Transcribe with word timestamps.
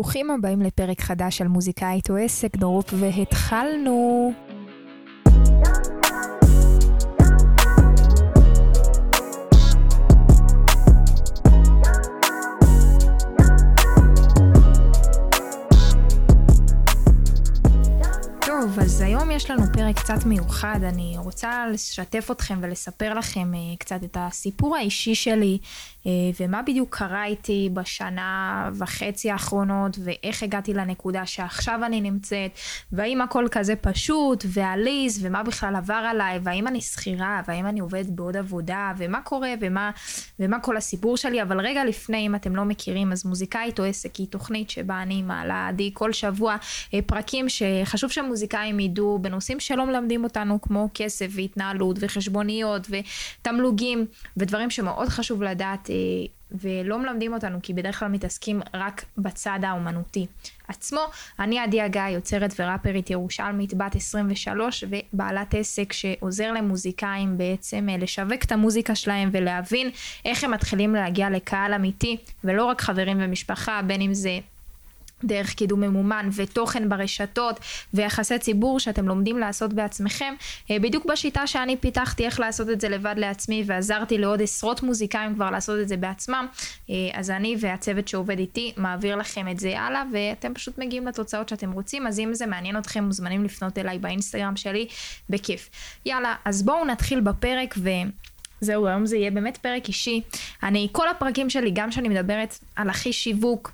ברוכים 0.00 0.30
הבאים 0.30 0.62
לפרק 0.62 1.00
חדש 1.00 1.38
של 1.38 1.48
מוזיקאית 1.48 2.10
או 2.10 2.16
עסק, 2.16 2.56
דורופ 2.56 2.94
והתחלנו. 2.96 4.32
יש 19.40 19.50
לנו 19.50 19.66
פרק 19.72 19.96
קצת 19.96 20.26
מיוחד. 20.26 20.80
אני 20.82 21.14
רוצה 21.18 21.66
לשתף 21.72 22.28
אתכם 22.30 22.58
ולספר 22.62 23.14
לכם 23.14 23.52
uh, 23.54 23.78
קצת 23.78 24.04
את 24.04 24.16
הסיפור 24.20 24.76
האישי 24.76 25.14
שלי, 25.14 25.58
uh, 25.62 26.06
ומה 26.40 26.62
בדיוק 26.62 26.96
קרה 26.96 27.24
איתי 27.24 27.70
בשנה 27.72 28.70
וחצי 28.74 29.30
האחרונות, 29.30 29.98
ואיך 30.04 30.42
הגעתי 30.42 30.74
לנקודה 30.74 31.26
שעכשיו 31.26 31.80
אני 31.86 32.00
נמצאת, 32.00 32.50
והאם 32.92 33.20
הכל 33.20 33.46
כזה 33.50 33.76
פשוט, 33.76 34.44
ועליז, 34.48 35.26
ומה 35.26 35.42
בכלל 35.42 35.76
עבר 35.76 35.94
עליי, 35.94 36.38
והאם 36.42 36.66
אני 36.68 36.80
שכירה, 36.80 37.40
והאם 37.48 37.66
אני 37.66 37.80
עובדת 37.80 38.10
בעוד 38.10 38.36
עבודה, 38.36 38.92
ומה 38.98 39.20
קורה, 39.20 39.52
ומה, 39.60 39.90
ומה 40.40 40.60
כל 40.60 40.76
הסיפור 40.76 41.16
שלי. 41.16 41.42
אבל 41.42 41.60
רגע 41.60 41.84
לפני, 41.84 42.26
אם 42.26 42.34
אתם 42.34 42.56
לא 42.56 42.64
מכירים, 42.64 43.12
אז 43.12 43.24
מוזיקאית 43.24 43.78
או 43.80 43.84
עסק 43.84 44.16
היא 44.16 44.26
תוכנית 44.26 44.70
שבה 44.70 45.02
אני 45.02 45.22
מעלה 45.22 45.68
עדי 45.68 45.90
כל 45.94 46.12
שבוע 46.12 46.56
uh, 46.56 46.94
פרקים 47.06 47.46
שחשוב 47.48 48.10
שמוזיקאית... 48.10 48.40
מוזיקאים 48.40 48.80
ידעו 48.80 49.18
בנושאים 49.30 49.60
שלא 49.60 49.86
מלמדים 49.86 50.24
אותנו, 50.24 50.60
כמו 50.60 50.88
כסף 50.94 51.26
והתנהלות 51.30 51.96
וחשבוניות 52.00 52.86
ותמלוגים 52.90 54.06
ודברים 54.36 54.70
שמאוד 54.70 55.08
חשוב 55.08 55.42
לדעת 55.42 55.90
אה, 55.90 55.94
ולא 56.52 56.98
מלמדים 56.98 57.32
אותנו, 57.32 57.58
כי 57.62 57.74
בדרך 57.74 57.98
כלל 57.98 58.08
מתעסקים 58.08 58.60
רק 58.74 59.04
בצד 59.18 59.58
האומנותי 59.62 60.26
עצמו. 60.68 61.00
אני 61.38 61.58
עדי 61.58 61.80
הגיא, 61.80 62.02
יוצרת 62.02 62.54
וראפרית 62.58 63.10
ירושלמית, 63.10 63.74
בת 63.74 63.96
23 63.96 64.84
ובעלת 64.88 65.54
עסק 65.54 65.92
שעוזר 65.92 66.52
למוזיקאים 66.52 67.38
בעצם 67.38 67.88
אה, 67.88 67.96
לשווק 67.96 68.44
את 68.44 68.52
המוזיקה 68.52 68.94
שלהם 68.94 69.28
ולהבין 69.32 69.90
איך 70.24 70.44
הם 70.44 70.50
מתחילים 70.50 70.94
להגיע 70.94 71.30
לקהל 71.30 71.74
אמיתי, 71.74 72.16
ולא 72.44 72.64
רק 72.64 72.80
חברים 72.80 73.16
ומשפחה, 73.20 73.80
בין 73.86 74.00
אם 74.00 74.14
זה 74.14 74.38
דרך 75.24 75.54
קידום 75.54 75.80
ממומן 75.80 76.28
ותוכן 76.32 76.88
ברשתות 76.88 77.60
ויחסי 77.94 78.38
ציבור 78.38 78.80
שאתם 78.80 79.08
לומדים 79.08 79.38
לעשות 79.38 79.72
בעצמכם. 79.72 80.34
אה, 80.70 80.78
בדיוק 80.78 81.06
בשיטה 81.06 81.46
שאני 81.46 81.76
פיתחתי 81.76 82.24
איך 82.24 82.40
לעשות 82.40 82.70
את 82.70 82.80
זה 82.80 82.88
לבד 82.88 83.14
לעצמי 83.16 83.64
ועזרתי 83.66 84.18
לעוד 84.18 84.42
עשרות 84.42 84.82
מוזיקאים 84.82 85.34
כבר 85.34 85.50
לעשות 85.50 85.80
את 85.80 85.88
זה 85.88 85.96
בעצמם 85.96 86.46
אה, 86.90 86.94
אז 87.12 87.30
אני 87.30 87.56
והצוות 87.60 88.08
שעובד 88.08 88.38
איתי 88.38 88.72
מעביר 88.76 89.16
לכם 89.16 89.48
את 89.48 89.60
זה 89.60 89.80
הלאה 89.80 90.02
ואתם 90.12 90.54
פשוט 90.54 90.78
מגיעים 90.78 91.06
לתוצאות 91.06 91.48
שאתם 91.48 91.72
רוצים. 91.72 92.06
אז 92.06 92.20
אם 92.20 92.34
זה 92.34 92.46
מעניין 92.46 92.76
אתכם 92.76 93.04
מוזמנים 93.04 93.44
לפנות 93.44 93.78
אליי 93.78 93.98
באינסטגרם 93.98 94.56
שלי 94.56 94.86
בכיף. 95.30 95.70
יאללה 96.06 96.34
אז 96.44 96.62
בואו 96.62 96.84
נתחיל 96.84 97.20
בפרק 97.20 97.74
ו... 97.78 97.90
זהו, 98.60 98.86
היום 98.86 99.06
זה 99.06 99.16
יהיה 99.16 99.30
באמת 99.30 99.56
פרק 99.56 99.88
אישי. 99.88 100.20
אני, 100.62 100.88
כל 100.92 101.08
הפרקים 101.08 101.50
שלי, 101.50 101.70
גם 101.74 101.92
שאני 101.92 102.08
מדברת 102.08 102.58
על 102.76 102.90
הכי 102.90 103.12
שיווק, 103.12 103.72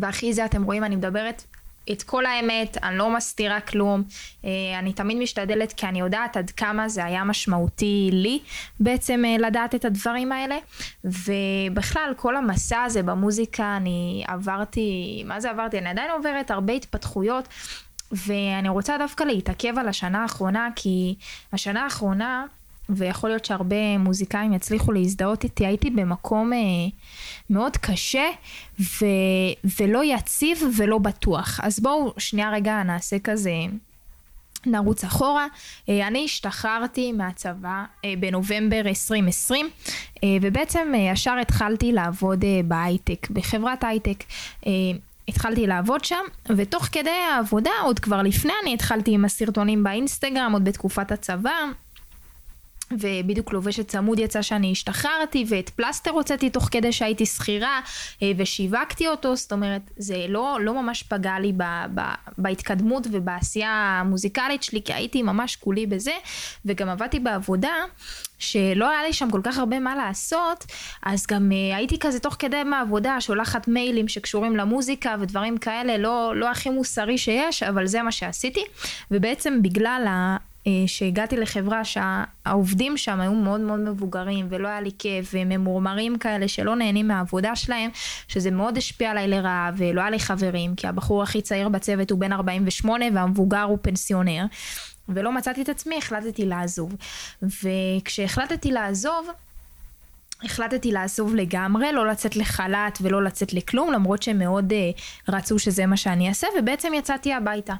והכי 0.00 0.32
זה 0.32 0.44
אתם 0.44 0.62
רואים, 0.62 0.84
אני 0.84 0.96
מדברת 0.96 1.44
את 1.92 2.02
כל 2.02 2.26
האמת, 2.26 2.76
אני 2.82 2.98
לא 2.98 3.10
מסתירה 3.10 3.60
כלום, 3.60 4.02
אה, 4.44 4.50
אני 4.78 4.92
תמיד 4.92 5.16
משתדלת 5.16 5.72
כי 5.72 5.86
אני 5.86 6.00
יודעת 6.00 6.36
עד 6.36 6.50
כמה 6.50 6.88
זה 6.88 7.04
היה 7.04 7.24
משמעותי 7.24 8.10
לי 8.12 8.38
בעצם 8.80 9.24
אה, 9.24 9.36
לדעת 9.38 9.74
את 9.74 9.84
הדברים 9.84 10.32
האלה, 10.32 10.56
ובכלל 11.04 12.12
כל 12.16 12.36
המסע 12.36 12.82
הזה 12.82 13.02
במוזיקה 13.02 13.76
אני 13.76 14.24
עברתי, 14.26 15.22
מה 15.26 15.40
זה 15.40 15.50
עברתי? 15.50 15.78
אני 15.78 15.88
עדיין 15.88 16.10
עוברת 16.10 16.50
הרבה 16.50 16.72
התפתחויות. 16.72 17.48
ואני 18.12 18.68
רוצה 18.68 18.98
דווקא 18.98 19.24
להתעכב 19.24 19.78
על 19.78 19.88
השנה 19.88 20.22
האחרונה, 20.22 20.68
כי 20.76 21.14
השנה 21.52 21.84
האחרונה 21.84 22.44
ויכול 22.96 23.30
להיות 23.30 23.44
שהרבה 23.44 23.98
מוזיקאים 23.98 24.52
יצליחו 24.52 24.92
להזדהות 24.92 25.44
איתי, 25.44 25.66
הייתי 25.66 25.90
במקום 25.90 26.52
אה, 26.52 26.58
מאוד 27.50 27.76
קשה 27.76 28.28
ו, 28.80 29.06
ולא 29.80 30.04
יציב 30.04 30.62
ולא 30.76 30.98
בטוח. 30.98 31.60
אז 31.62 31.80
בואו 31.80 32.14
שנייה 32.18 32.50
רגע 32.50 32.82
נעשה 32.82 33.18
כזה, 33.18 33.52
נרוץ 34.66 35.04
אחורה. 35.04 35.46
אה, 35.88 36.06
אני 36.06 36.24
השתחררתי 36.24 37.12
מהצבא 37.12 37.84
אה, 38.04 38.14
בנובמבר 38.20 38.80
2020 38.86 39.70
אה, 40.24 40.28
ובעצם 40.42 40.92
אה, 40.94 40.98
ישר 41.12 41.36
התחלתי 41.40 41.92
לעבוד 41.92 42.44
אה, 42.44 42.60
בהייטק, 42.64 43.30
בחברת 43.30 43.84
הייטק. 43.84 44.24
אה, 44.66 44.72
התחלתי 45.28 45.66
לעבוד 45.66 46.04
שם, 46.04 46.24
ותוך 46.56 46.88
כדי 46.92 47.10
העבודה, 47.10 47.70
עוד 47.82 47.98
כבר 47.98 48.22
לפני 48.22 48.52
אני 48.62 48.74
התחלתי 48.74 49.10
עם 49.10 49.24
הסרטונים 49.24 49.82
באינסטגרם, 49.82 50.52
עוד 50.52 50.64
בתקופת 50.64 51.12
הצבא, 51.12 51.52
ובדיוק 52.92 53.52
לובשת 53.52 53.88
צמוד 53.88 54.18
יצא 54.18 54.42
שאני 54.42 54.72
השתחררתי 54.72 55.44
ואת 55.48 55.70
פלסטר 55.70 56.10
הוצאתי 56.10 56.50
תוך 56.50 56.68
כדי 56.70 56.92
שהייתי 56.92 57.26
שכירה 57.26 57.80
אה, 58.22 58.32
ושיווקתי 58.36 59.08
אותו. 59.08 59.36
זאת 59.36 59.52
אומרת 59.52 59.90
זה 59.96 60.26
לא, 60.28 60.58
לא 60.60 60.82
ממש 60.82 61.02
פגע 61.02 61.38
לי 61.38 61.52
ב, 61.56 61.62
ב, 61.94 62.00
בהתקדמות 62.38 63.06
ובעשייה 63.10 64.00
המוזיקלית 64.00 64.62
שלי 64.62 64.82
כי 64.82 64.92
הייתי 64.92 65.22
ממש 65.22 65.56
כולי 65.56 65.86
בזה. 65.86 66.12
וגם 66.64 66.88
עבדתי 66.88 67.20
בעבודה 67.20 67.74
שלא 68.38 68.90
היה 68.90 69.02
לי 69.02 69.12
שם 69.12 69.30
כל 69.30 69.40
כך 69.44 69.58
הרבה 69.58 69.80
מה 69.80 69.96
לעשות, 69.96 70.64
אז 71.02 71.26
גם 71.26 71.50
uh, 71.50 71.76
הייתי 71.76 71.98
כזה 71.98 72.20
תוך 72.20 72.36
כדי 72.38 72.62
מהעבודה 72.62 73.20
שולחת 73.20 73.68
מיילים 73.68 74.08
שקשורים 74.08 74.56
למוזיקה 74.56 75.16
ודברים 75.20 75.58
כאלה, 75.58 75.98
לא, 75.98 76.32
לא 76.36 76.50
הכי 76.50 76.70
מוסרי 76.70 77.18
שיש, 77.18 77.62
אבל 77.62 77.86
זה 77.86 78.02
מה 78.02 78.12
שעשיתי, 78.12 78.64
ובעצם 79.10 79.62
בגלל 79.62 80.06
שהגעתי 80.86 81.36
לחברה 81.36 81.82
שהעובדים 81.84 82.96
שם 82.96 83.20
היו 83.20 83.32
מאוד 83.32 83.60
מאוד 83.60 83.80
מבוגרים 83.80 84.46
ולא 84.50 84.68
היה 84.68 84.80
לי 84.80 84.90
כיף 84.98 85.30
וממורמרים 85.34 86.18
כאלה 86.18 86.48
שלא 86.48 86.76
נהנים 86.76 87.08
מהעבודה 87.08 87.56
שלהם 87.56 87.90
שזה 88.28 88.50
מאוד 88.50 88.76
השפיע 88.76 89.10
עליי 89.10 89.28
לרעה 89.28 89.70
ולא 89.76 90.00
היה 90.00 90.10
לי 90.10 90.18
חברים 90.18 90.74
כי 90.74 90.86
הבחור 90.86 91.22
הכי 91.22 91.42
צעיר 91.42 91.68
בצוות 91.68 92.10
הוא 92.10 92.18
בן 92.18 92.32
48 92.32 93.04
והמבוגר 93.14 93.62
הוא 93.62 93.78
פנסיונר 93.82 94.44
ולא 95.08 95.32
מצאתי 95.32 95.62
את 95.62 95.68
עצמי 95.68 95.98
החלטתי 95.98 96.46
לעזוב. 96.46 96.96
וכשהחלטתי 97.42 98.72
לעזוב 98.72 99.28
החלטתי 100.44 100.92
לעזוב 100.92 101.34
לגמרי, 101.34 101.92
לא 101.92 102.06
לצאת 102.06 102.36
לחל"ת 102.36 102.98
ולא 103.00 103.22
לצאת 103.22 103.52
לכלום, 103.52 103.92
למרות 103.92 104.22
שהם 104.22 104.38
מאוד 104.38 104.72
uh, 104.72 105.32
רצו 105.32 105.58
שזה 105.58 105.86
מה 105.86 105.96
שאני 105.96 106.28
אעשה, 106.28 106.46
ובעצם 106.58 106.92
יצאתי 106.94 107.32
הביתה. 107.32 107.74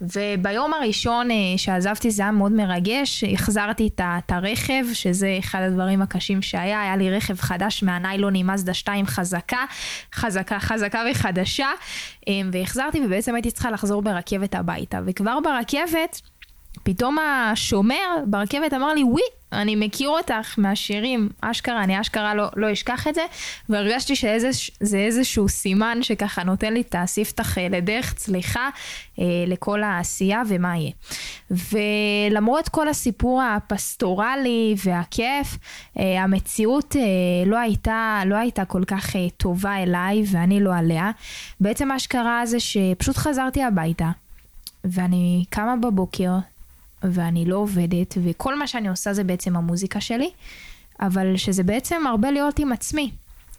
וביום 0.00 0.74
הראשון 0.74 1.30
uh, 1.30 1.34
שעזבתי 1.56 2.10
זה 2.10 2.22
היה 2.22 2.32
מאוד 2.32 2.52
מרגש, 2.52 3.24
החזרתי 3.24 3.86
את, 3.94 4.00
את 4.18 4.32
הרכב, 4.32 4.84
שזה 4.92 5.36
אחד 5.38 5.62
הדברים 5.62 6.02
הקשים 6.02 6.42
שהיה, 6.42 6.82
היה 6.82 6.96
לי 6.96 7.10
רכב 7.10 7.38
חדש 7.38 7.82
מהניילון 7.82 8.34
עם 8.34 8.46
מזדה 8.50 8.74
2 8.74 9.06
חזקה, 9.06 9.64
חזקה, 10.14 10.58
חזקה 10.60 11.02
וחדשה, 11.10 11.68
um, 12.20 12.28
והחזרתי 12.52 13.00
ובעצם 13.06 13.34
הייתי 13.34 13.50
צריכה 13.50 13.70
לחזור 13.70 14.02
ברכבת 14.02 14.54
הביתה, 14.54 15.00
וכבר 15.06 15.38
ברכבת, 15.40 16.20
פתאום 16.82 17.18
השומר 17.18 18.24
ברכבת 18.26 18.74
אמר 18.74 18.94
לי, 18.94 19.02
וואי, 19.02 19.22
אני 19.52 19.76
מכיר 19.76 20.08
אותך 20.08 20.58
מהשירים, 20.58 21.28
אשכרה, 21.40 21.84
אני 21.84 22.00
אשכרה 22.00 22.34
לא, 22.34 22.44
לא 22.56 22.72
אשכח 22.72 23.06
את 23.08 23.14
זה, 23.14 23.22
והרגשתי 23.68 24.16
שזה 24.16 24.96
איזשהו 24.98 25.48
סימן 25.48 25.98
שככה 26.02 26.44
נותן 26.44 26.72
לי 26.74 26.80
את 26.80 26.94
הספתח 26.98 27.58
לדרך 27.58 28.14
צליחה 28.14 28.68
אה, 29.18 29.24
לכל 29.46 29.82
העשייה 29.82 30.42
ומה 30.48 30.76
יהיה. 30.76 30.90
ולמרות 31.50 32.68
כל 32.68 32.88
הסיפור 32.88 33.42
הפסטורלי 33.42 34.74
והכיף, 34.84 35.58
אה, 35.98 36.22
המציאות 36.22 36.96
אה, 36.96 37.02
לא, 37.46 37.58
הייתה, 37.58 38.22
לא 38.26 38.36
הייתה 38.36 38.64
כל 38.64 38.84
כך 38.84 39.16
אה, 39.16 39.26
טובה 39.36 39.82
אליי 39.82 40.24
ואני 40.26 40.60
לא 40.60 40.74
עליה. 40.74 41.10
בעצם 41.60 41.88
מה 41.88 41.98
שקרה 41.98 42.46
זה 42.46 42.60
שפשוט 42.60 43.16
חזרתי 43.16 43.62
הביתה, 43.62 44.10
ואני 44.84 45.44
קמה 45.50 45.76
בבוקר, 45.76 46.30
ואני 47.02 47.44
לא 47.44 47.56
עובדת, 47.56 48.14
וכל 48.24 48.58
מה 48.58 48.66
שאני 48.66 48.88
עושה 48.88 49.12
זה 49.12 49.24
בעצם 49.24 49.56
המוזיקה 49.56 50.00
שלי, 50.00 50.30
אבל 51.00 51.36
שזה 51.36 51.62
בעצם 51.62 52.06
הרבה 52.06 52.30
להיות 52.30 52.58
עם 52.58 52.72
עצמי. 52.72 53.10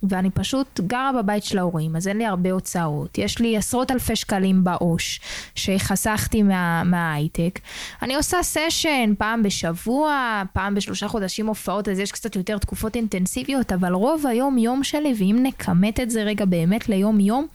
ואני 0.03 0.30
פשוט 0.30 0.80
גרה 0.80 1.12
בבית 1.18 1.44
של 1.44 1.57
ההורים, 1.57 1.95
אז 1.95 2.07
אין 2.07 2.18
לי 2.18 2.25
הרבה 2.25 2.51
הוצאות. 2.51 3.18
יש 3.18 3.39
לי 3.39 3.57
עשרות 3.57 3.91
אלפי 3.91 4.15
שקלים 4.15 4.63
בעו"ש 4.63 5.19
שחסכתי 5.56 6.44
מה, 6.44 6.83
מההייטק. 6.83 7.59
אני 8.01 8.15
עושה 8.15 8.44
סשן 8.44 9.13
פעם 9.18 9.44
בשבוע, 9.44 10.42
פעם 10.53 10.75
בשלושה 10.75 11.07
חודשים 11.07 11.47
הופעות, 11.47 11.89
אז 11.89 12.00
יש 12.00 12.12
קצת 12.12 12.35
יותר 12.35 12.57
תקופות 12.57 12.95
אינטנסיביות, 12.95 13.71
אבל 13.71 13.94
רוב 13.94 14.27
היום 14.27 14.57
יום 14.57 14.83
שלי, 14.83 15.13
ואם 15.18 15.44
נכמת 15.44 16.00
את 16.00 16.09
זה 16.09 16.24
רגע 16.24 16.45
באמת 16.45 16.89
ליום 16.89 17.19
יום, 17.19 17.47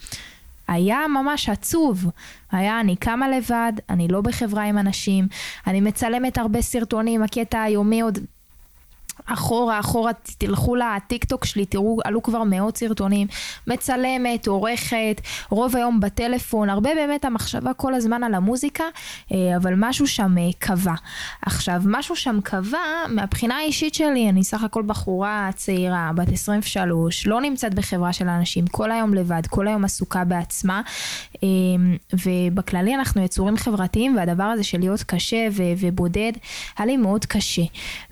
היה 0.69 1.01
ממש 1.09 1.49
עצוב. 1.49 2.11
היה 2.53 2.81
אני 2.81 2.97
קמה 2.97 3.29
לבד, 3.29 3.73
אני 3.91 4.09
לא 4.09 4.21
בחברה 4.21 4.65
עם 4.65 4.79
אנשים, 4.79 5.29
אני 5.67 5.81
מצלמת 5.81 6.39
הרבה 6.39 6.63
סרטונים, 6.63 7.23
הקטע 7.23 7.63
היומי 7.63 8.01
עוד 8.01 8.19
אחורה, 9.27 9.81
אחורה, 9.81 10.13
תלכו 10.39 10.77
לטיק 10.77 11.25
טוק 11.25 11.45
שלי, 11.45 11.67
תראו, 11.67 11.99
עלו 12.05 12.23
כבר 12.23 12.43
מאות 12.43 12.77
סרטונים, 12.77 13.27
מצלמת, 13.67 14.47
עורכת, 14.47 15.21
רוב 15.51 15.77
היום 15.77 16.01
בטלפון, 16.01 16.71
הרבה 16.71 16.91
באמת 16.95 17.25
המחשבה 17.25 17.75
כל 17.75 17.95
הזמן 17.95 18.23
על 18.23 18.35
המוזיקה, 18.35 18.85
אה, 19.33 19.57
אבל 19.57 19.75
משהו 19.77 20.07
שם 20.07 20.39
אה, 20.39 20.43
קבע. 20.59 20.95
עכשיו, 21.43 21.83
משהו 21.85 22.17
שם 22.17 22.39
קבע, 22.45 22.79
מהבחינה 23.09 23.57
האישית 23.57 23.95
שלי, 23.95 24.29
אני 24.29 24.45
סך 24.45 24.63
הכל 24.63 24.83
בחורה 24.83 25.51
צעירה, 25.55 26.11
בת 26.15 26.33
23, 26.33 27.27
לא 27.27 27.41
נמצאת 27.41 27.75
בחברה 27.75 28.13
של 28.13 28.29
אנשים, 28.29 28.67
כל 28.67 28.91
היום 28.91 29.15
לבד, 29.15 29.43
כל 29.51 29.69
היום 29.69 29.85
עסוקה 29.85 30.25
בעצמה, 30.25 30.81
אה, 31.43 31.49
ובכללי 32.25 32.95
אנחנו 32.95 33.25
יצורים 33.25 33.57
חברתיים, 33.57 34.17
והדבר 34.17 34.45
הזה 34.45 34.65
של 34.65 34.79
להיות 34.79 35.03
קשה 35.03 35.49
ובודד, 35.81 36.33
היה 36.79 36.87
לי 36.87 36.97
מאוד 36.97 37.25
קשה. 37.25 37.63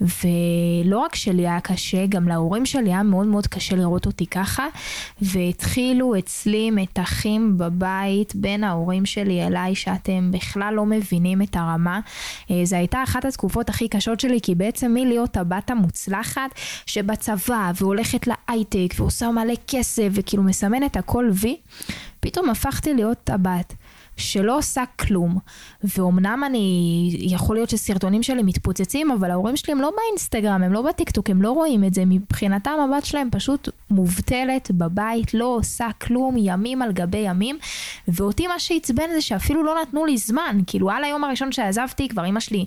ולא 0.01 1.02
רק 1.05 1.15
שלי 1.15 1.49
היה 1.49 1.61
קשה, 1.61 2.07
גם 2.07 2.29
להורים 2.29 2.67
שלי 2.67 2.89
היה 2.89 3.03
מאוד 3.03 3.27
מאוד 3.27 3.47
קשה 3.47 3.77
לראות 3.77 4.07
אותי 4.07 4.27
ככה, 4.27 4.67
והתחילו 5.21 6.19
אצלי 6.19 6.71
מתחים 6.71 7.59
בבית 7.59 8.35
בין 8.35 8.65
ההורים 8.65 9.07
שלי 9.07 9.47
אליי, 9.47 9.75
שאתם 9.75 10.31
בכלל 10.33 10.75
לא 10.75 10.87
מבינים 10.87 11.43
את 11.43 11.57
הרמה. 11.57 12.01
אה, 12.51 12.61
זו 12.65 12.77
הייתה 12.77 13.03
אחת 13.03 13.25
התקופות 13.25 13.69
הכי 13.69 13.89
קשות 13.89 14.21
שלי, 14.21 14.41
כי 14.43 14.55
בעצם 14.55 14.95
מלהיות 14.95 15.37
הבת 15.37 15.71
המוצלחת 15.71 16.51
שבצבא 16.87 17.73
והולכת 17.81 18.27
להייטק 18.27 18.95
ועושה 18.99 19.31
מלא 19.31 19.55
כסף 19.69 20.09
וכאילו 20.13 20.43
מסמנת 20.43 20.97
הכל 20.97 21.31
וי, 21.33 21.57
פתאום 22.21 22.51
הפכתי 22.51 22.95
להיות 22.95 23.31
הבת. 23.31 23.75
שלא 24.17 24.59
עושה 24.59 24.83
כלום. 24.99 25.39
ואומנם 25.85 26.43
אני, 26.47 27.17
יכול 27.21 27.57
להיות 27.57 27.71
שסרטונים 27.71 28.23
שלי 28.23 28.43
מתפוצצים, 28.43 29.11
אבל 29.11 29.31
ההורים 29.31 29.57
שלי 29.57 29.73
הם 29.73 29.81
לא 29.81 29.91
באינסטגרם, 29.97 30.63
הם 30.63 30.73
לא 30.73 30.83
בטיקטוק, 30.83 31.31
הם 31.31 31.43
לא 31.43 31.51
רואים 31.51 31.85
את 31.85 31.95
זה. 31.95 32.03
מבחינתם 32.07 32.71
הבת 32.85 33.05
שלהם 33.05 33.29
פשוט 33.31 33.69
מובטלת 33.91 34.71
בבית, 34.71 35.35
לא 35.35 35.45
עושה 35.45 35.89
כלום, 36.01 36.35
ימים 36.39 36.83
על 36.83 36.93
גבי 36.93 37.19
ימים. 37.19 37.59
ואותי 38.09 38.47
מה 38.47 38.59
שעצבן 38.59 39.11
זה 39.15 39.21
שאפילו 39.21 39.65
לא 39.65 39.75
נתנו 39.83 40.07
לי 40.07 40.17
זמן. 40.17 40.61
כאילו 40.67 40.91
על 40.91 41.05
היום 41.05 41.25
הראשון 41.25 41.53
שעזבתי, 41.53 42.09
כבר 42.09 42.27
אמא 42.27 42.41
שלי 42.41 42.65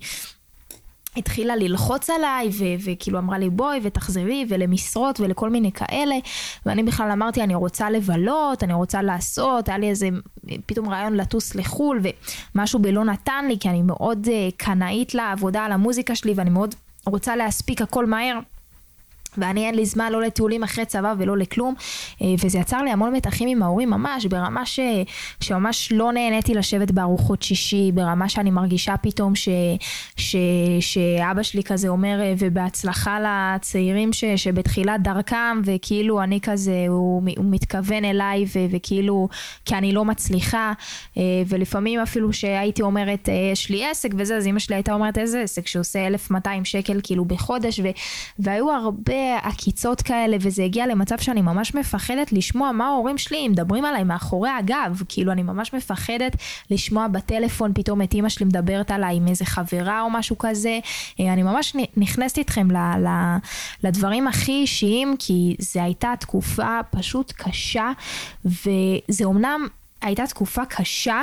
התחילה 1.17 1.55
ללחוץ 1.55 2.09
עליי, 2.09 2.49
ו- 2.49 2.85
וכאילו 2.85 3.19
אמרה 3.19 3.37
לי 3.37 3.49
בואי 3.49 3.79
ותחזרי, 3.83 4.45
ולמשרות 4.49 5.19
ולכל 5.19 5.49
מיני 5.49 5.71
כאלה, 5.71 6.15
ואני 6.65 6.83
בכלל 6.83 7.11
אמרתי 7.11 7.43
אני 7.43 7.55
רוצה 7.55 7.89
לבלות, 7.89 8.63
אני 8.63 8.73
רוצה 8.73 9.01
לעשות, 9.01 9.69
היה 9.69 9.77
לי 9.77 9.89
איזה 9.89 10.09
פתאום 10.65 10.89
רעיון 10.89 11.13
לטוס 11.13 11.55
לחו"ל, 11.55 12.01
ומשהו 12.55 12.79
בלא 12.79 13.05
נתן 13.05 13.45
לי, 13.47 13.57
כי 13.59 13.69
אני 13.69 13.81
מאוד 13.81 14.25
uh, 14.25 14.55
קנאית 14.57 15.15
לעבודה 15.15 15.65
על 15.65 15.71
המוזיקה 15.71 16.15
שלי, 16.15 16.33
ואני 16.35 16.49
מאוד 16.49 16.75
רוצה 17.05 17.35
להספיק 17.35 17.81
הכל 17.81 18.05
מהר. 18.05 18.39
ואני 19.37 19.65
אין 19.65 19.75
לי 19.75 19.85
זמן 19.85 20.11
לא 20.11 20.21
לטיולים 20.21 20.63
אחרי 20.63 20.85
צבא 20.85 21.13
ולא 21.17 21.37
לכלום, 21.37 21.73
אה, 22.21 22.27
וזה 22.43 22.59
יצר 22.59 22.81
לי 22.81 22.89
המון 22.89 23.13
מתחים 23.13 23.49
עם 23.49 23.63
ההורים 23.63 23.89
ממש, 23.89 24.25
ברמה 24.25 24.65
ש, 24.65 24.79
שממש 25.39 25.91
לא 25.91 26.11
נהניתי 26.11 26.53
לשבת 26.53 26.91
בארוחות 26.91 27.41
שישי, 27.41 27.91
ברמה 27.93 28.29
שאני 28.29 28.51
מרגישה 28.51 28.97
פתאום 28.97 29.35
ש, 29.35 29.49
ש, 30.17 30.35
שאבא 30.79 31.43
שלי 31.43 31.63
כזה 31.63 31.87
אומר, 31.87 32.21
אה, 32.21 32.33
ובהצלחה 32.39 33.17
לצעירים 33.21 34.13
ש, 34.13 34.23
שבתחילת 34.25 35.01
דרכם, 35.01 35.61
וכאילו 35.65 36.23
אני 36.23 36.39
כזה, 36.41 36.85
הוא, 36.87 37.23
הוא 37.37 37.45
מתכוון 37.49 38.05
אליי, 38.05 38.45
ו, 38.55 38.59
וכאילו, 38.71 39.27
כי 39.65 39.75
אני 39.75 39.91
לא 39.91 40.05
מצליחה, 40.05 40.73
אה, 41.17 41.23
ולפעמים 41.47 41.99
אפילו 41.99 42.33
שהייתי 42.33 42.81
אומרת, 42.81 43.29
יש 43.53 43.69
לי 43.69 43.85
עסק 43.85 44.09
וזה, 44.17 44.37
אז 44.37 44.47
אמא 44.47 44.59
שלי 44.59 44.75
הייתה 44.75 44.93
אומרת, 44.93 45.17
איזה 45.17 45.41
עסק? 45.41 45.67
שעושה 45.67 46.07
1,200 46.07 46.65
שקל 46.65 46.99
כאילו 47.03 47.25
בחודש, 47.25 47.79
ו, 47.79 47.83
והיו 48.39 48.71
הרבה... 48.71 49.24
עקיצות 49.43 50.01
כאלה, 50.01 50.37
וזה 50.41 50.63
הגיע 50.63 50.87
למצב 50.87 51.17
שאני 51.17 51.41
ממש 51.41 51.75
מפחדת 51.75 52.31
לשמוע 52.31 52.71
מה 52.71 52.87
ההורים 52.87 53.17
שלי 53.17 53.47
מדברים 53.47 53.85
עליי 53.85 54.03
מאחורי 54.03 54.49
הגב. 54.49 55.01
כאילו, 55.09 55.31
אני 55.31 55.43
ממש 55.43 55.73
מפחדת 55.73 56.35
לשמוע 56.71 57.07
בטלפון 57.07 57.71
פתאום 57.75 58.01
את 58.01 58.13
אימא 58.13 58.29
שלי 58.29 58.45
מדברת 58.45 58.91
עליי 58.91 59.15
עם 59.15 59.27
איזה 59.27 59.45
חברה 59.45 60.01
או 60.01 60.09
משהו 60.09 60.37
כזה. 60.37 60.79
אה, 61.19 61.33
אני 61.33 61.43
ממש 61.43 61.75
נכנסת 61.97 62.37
איתכם 62.37 62.71
ל, 62.71 62.77
ל, 62.77 63.07
לדברים 63.83 64.27
הכי 64.27 64.51
אישיים, 64.51 65.15
כי 65.19 65.55
זו 65.59 65.81
הייתה 65.81 66.13
תקופה 66.19 66.79
פשוט 66.91 67.33
קשה, 67.35 67.91
וזה 68.45 69.23
אומנם... 69.23 69.67
הייתה 70.05 70.27
תקופה 70.27 70.65
קשה, 70.65 71.21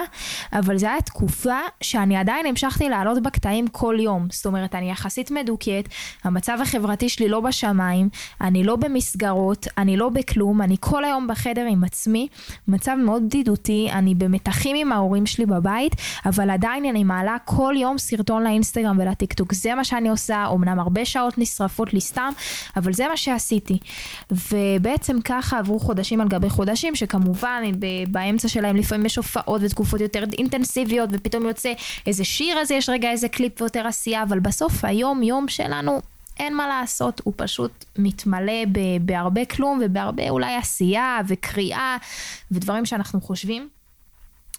אבל 0.53 0.79
זו 0.79 0.87
הייתה 0.87 1.05
תקופה 1.05 1.59
שאני 1.81 2.17
עדיין 2.17 2.47
המשכתי 2.47 2.89
לעלות 2.89 3.23
בקטעים 3.23 3.69
כל 3.69 3.97
יום. 4.01 4.27
זאת 4.31 4.47
אומרת, 4.47 4.75
אני 4.75 4.91
יחסית 4.91 5.31
מדוכאת, 5.31 5.89
המצב 6.25 6.59
החברתי 6.63 7.09
שלי 7.09 7.29
לא 7.29 7.41
בשמיים, 7.41 8.09
אני 8.41 8.65
לא 8.65 8.77
במסגרות, 8.77 9.67
אני 9.79 9.97
לא 9.97 10.09
בכלום, 10.09 10.63
אני 10.63 10.77
כל 10.81 11.05
היום 11.05 11.27
בחדר 11.27 11.67
עם 11.67 11.85
עצמי, 11.85 12.29
מצב 12.69 12.95
מאוד 13.05 13.23
בדידותי, 13.27 13.89
אני 13.93 14.15
במתחים 14.15 14.77
עם 14.77 14.93
ההורים 14.93 15.27
שלי 15.27 15.47
בבית, 15.47 15.97
אבל 16.27 16.51
עדיין 16.51 16.85
אני 16.85 17.05
מעלה 17.05 17.37
כל 17.45 17.75
יום 17.79 17.99
סרטון 17.99 18.43
לאינסטגרם 18.43 18.99
ולטיקטוק. 18.99 19.53
זה 19.53 19.75
מה 19.75 19.85
שאני 19.85 20.09
עושה, 20.09 20.47
אמנם 20.55 20.79
הרבה 20.79 21.05
שעות 21.05 21.39
נשרפות 21.39 21.95
לי 21.95 22.01
סתם, 22.01 22.31
אבל 22.77 22.93
זה 22.93 23.09
מה 23.09 23.17
שעשיתי. 23.17 23.79
ובעצם 24.31 25.21
ככה 25.25 25.59
עברו 25.59 25.81
חודשים 25.81 26.21
על 26.21 26.29
גבי 26.29 26.51
חודשים, 26.51 26.95
שכמובן 26.95 27.63
באמצע 28.09 28.49
שלהם 28.49 28.72
שלהם, 28.73 28.77
לפעמים 28.77 29.07
יש 29.07 29.17
הופעות 29.17 29.61
ותקופות 29.65 30.01
יותר 30.01 30.25
אינטנסיביות, 30.39 31.11
ופתאום 31.13 31.47
יוצא 31.47 31.73
איזה 32.07 32.25
שיר, 32.25 32.59
אז 32.59 32.71
יש 32.71 32.89
רגע 32.89 33.11
איזה 33.11 33.29
קליפ 33.29 33.61
ויותר 33.61 33.87
עשייה, 33.87 34.23
אבל 34.23 34.41
בסוף 34.41 34.85
היום 34.85 35.23
יום 35.23 35.49
שלנו 35.49 36.01
אין 36.39 36.57
מה 36.57 36.67
לעשות, 36.67 37.21
הוא 37.25 37.35
פשוט 37.37 37.85
מתמלא 37.99 38.65
ב- 38.73 39.07
בהרבה 39.07 39.45
כלום 39.45 39.81
ובהרבה 39.85 40.31
אולי 40.31 40.55
עשייה 40.57 41.21
וקריאה 41.29 41.97
ודברים 42.51 42.87
שאנחנו 42.87 43.21
חושבים. 43.21 43.69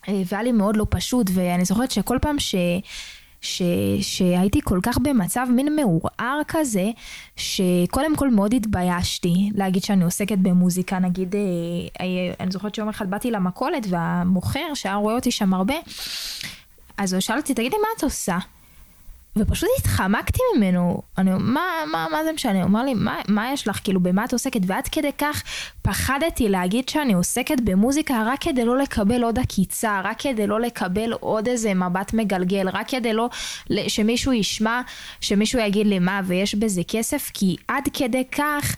אה, 0.09 0.21
והיה 0.25 0.43
לי 0.43 0.51
מאוד 0.51 0.77
לא 0.77 0.85
פשוט, 0.89 1.27
ואני 1.33 1.65
זוכרת 1.65 1.91
שכל 1.91 2.17
פעם 2.21 2.39
ש... 2.39 2.55
ש, 3.43 3.61
שהייתי 4.01 4.61
כל 4.63 4.79
כך 4.83 4.97
במצב 4.97 5.47
מין 5.49 5.75
מעורער 5.75 6.41
כזה, 6.47 6.91
שקודם 7.35 8.15
כל 8.15 8.29
מאוד 8.29 8.53
התביישתי 8.53 9.49
להגיד 9.55 9.83
שאני 9.83 10.03
עוסקת 10.03 10.37
במוזיקה, 10.37 10.99
נגיד, 10.99 11.35
אה, 11.35 11.41
אה, 12.01 12.33
אני 12.39 12.51
זוכרת 12.51 12.75
שיום 12.75 12.89
אחד 12.89 13.09
באתי 13.09 13.31
למכולת 13.31 13.87
והמוכר 13.89 14.73
שהיה 14.73 14.95
רואה 14.95 15.15
אותי 15.15 15.31
שם 15.31 15.53
הרבה, 15.53 15.75
אז 16.97 17.13
הוא 17.13 17.19
שאל 17.19 17.37
אותי, 17.37 17.53
תגידי 17.53 17.75
מה 17.77 17.87
את 17.97 18.03
עושה? 18.03 18.37
ופשוט 19.35 19.69
התחמקתי 19.79 20.39
ממנו, 20.55 21.01
אני, 21.17 21.31
מה, 21.39 21.61
מה, 21.91 22.07
מה 22.11 22.23
זה 22.23 22.33
משנה? 22.33 22.57
הוא 22.59 22.63
אמר 22.63 22.83
לי, 22.83 22.93
מה, 22.93 23.19
מה 23.27 23.51
יש 23.53 23.67
לך, 23.67 23.79
כאילו, 23.83 23.99
במה 23.99 24.25
את 24.25 24.33
עוסקת? 24.33 24.59
ועד 24.67 24.87
כדי 24.87 25.11
כך 25.17 25.43
פחדתי 25.81 26.49
להגיד 26.49 26.89
שאני 26.89 27.13
עוסקת 27.13 27.59
במוזיקה 27.63 28.23
רק 28.25 28.41
כדי 28.41 28.65
לא 28.65 28.77
לקבל 28.77 29.23
עוד 29.23 29.39
עקיצה, 29.39 30.01
רק 30.03 30.21
כדי 30.21 30.47
לא 30.47 30.61
לקבל 30.61 31.13
עוד 31.13 31.47
איזה 31.47 31.73
מבט 31.73 32.13
מגלגל, 32.13 32.69
רק 32.69 32.89
כדי 32.89 33.13
לא, 33.13 33.29
שמישהו 33.87 34.33
ישמע, 34.33 34.81
שמישהו 35.21 35.59
יגיד 35.59 35.87
לי 35.87 35.99
מה, 35.99 36.21
ויש 36.25 36.55
בזה 36.55 36.81
כסף, 36.87 37.31
כי 37.33 37.55
עד 37.67 37.83
כדי 37.93 38.23
כך 38.31 38.75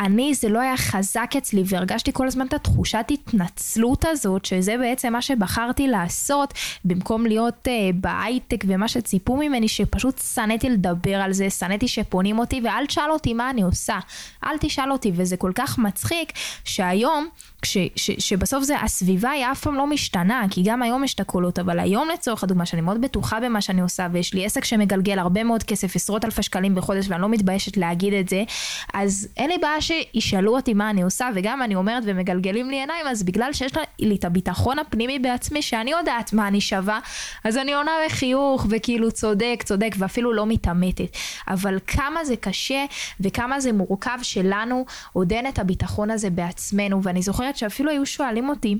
אני, 0.00 0.34
זה 0.34 0.48
לא 0.48 0.60
היה 0.60 0.76
חזק 0.76 1.30
אצלי 1.38 1.62
והרגשתי 1.66 2.10
כל 2.12 2.26
הזמן 2.26 2.46
את 2.46 2.54
התחושת 2.54 3.04
התנצלות 3.10 4.04
הזאת, 4.04 4.44
שזה 4.44 4.76
בעצם 4.78 5.12
מה 5.12 5.22
שבחרתי 5.22 5.88
לעשות, 5.88 6.54
במקום 6.84 7.26
להיות 7.26 7.68
uh, 7.68 7.70
בהייטק 7.94 8.64
ומה 8.68 8.88
שציפו 8.88 9.36
ממני, 9.36 9.68
שפשוט 9.68 10.20
שנאתי 10.34 10.70
לדבר 10.70 11.14
על 11.14 11.32
זה, 11.32 11.50
שנאתי 11.50 11.88
שפונים 11.88 12.38
אותי, 12.38 12.60
ואל 12.64 12.86
תשאל 12.86 13.10
אותי 13.10 13.34
מה 13.34 13.50
אני 13.50 13.62
עושה. 13.62 13.98
אל 14.44 14.58
תשאל 14.60 14.92
אותי, 14.92 15.12
וזה 15.14 15.36
כל 15.36 15.52
כך 15.54 15.78
מצחיק, 15.78 16.32
שהיום, 16.64 17.28
כש, 17.62 17.76
ש, 17.96 18.10
שבסוף 18.18 18.64
זה, 18.64 18.80
הסביבה 18.80 19.30
היא 19.30 19.44
אף 19.52 19.60
פעם 19.60 19.74
לא 19.74 19.86
משתנה, 19.86 20.44
כי 20.50 20.62
גם 20.64 20.82
היום 20.82 21.04
יש 21.04 21.14
את 21.14 21.20
הקולות, 21.20 21.58
אבל 21.58 21.78
היום 21.78 22.08
לצורך 22.14 22.44
הדוגמה, 22.44 22.66
שאני 22.66 22.82
מאוד 22.82 23.00
בטוחה 23.00 23.40
במה 23.40 23.60
שאני 23.60 23.80
עושה, 23.80 24.06
ויש 24.12 24.34
לי 24.34 24.46
עסק 24.46 24.64
שמגלגל 24.64 25.18
הרבה 25.18 25.44
מאוד 25.44 25.62
כסף, 25.62 25.96
עשרות 25.96 26.24
אלפי 26.24 26.42
שקלים 26.42 26.74
בחודש, 26.74 27.06
ואני 27.08 27.22
לא 27.22 27.28
מתביישת 27.28 27.76
להגיד 27.76 28.14
את 28.14 28.28
זה, 28.28 28.42
אז 28.94 29.28
אין 29.36 29.50
לי 29.50 29.58
בעיה 29.58 29.80
שישאלו 29.80 30.56
אותי 30.56 30.74
מה 30.74 30.90
אני 30.90 31.02
עושה, 31.02 31.28
וגם 31.34 31.62
אני 31.62 31.74
אומרת 31.74 32.02
ומגלגלים 32.06 32.70
לי 32.70 32.76
עיניים, 32.76 33.06
אז 33.06 33.22
בגלל 33.22 33.52
שיש 33.52 33.72
לי 33.98 34.14
את 34.14 34.24
הביטחון 34.24 34.78
הפנימי 34.78 35.18
בעצמי, 35.18 35.62
שאני 35.62 35.90
יודעת 35.90 36.32
מה 36.32 36.48
אני 36.48 36.60
שווה, 36.60 37.00
אז 37.44 37.56
אני 37.56 37.74
עונה 37.74 37.92
בחיוך, 38.06 38.66
וכאילו 38.70 39.12
צודק, 39.12 39.62
צודק, 39.64 39.94
ואפילו 39.98 40.32
לא 40.32 40.46
מתעמתת. 40.46 41.16
אבל 41.48 41.78
כמה 41.86 42.24
זה 42.24 42.36
קשה, 42.36 42.84
וכמה 43.20 43.60
זה 43.60 43.72
מורכב 43.72 44.18
שלנו 44.22 44.84
עוד 45.12 45.32
אין 45.32 45.46
את 45.46 45.58
הביטחון 45.58 46.10
הזה 46.10 46.30
בעצמנו, 46.30 47.02
ואני 47.02 47.22
זוכרת 47.22 47.51
שאפילו 47.56 47.90
היו 47.90 48.06
שואלים 48.06 48.48
אותי, 48.48 48.78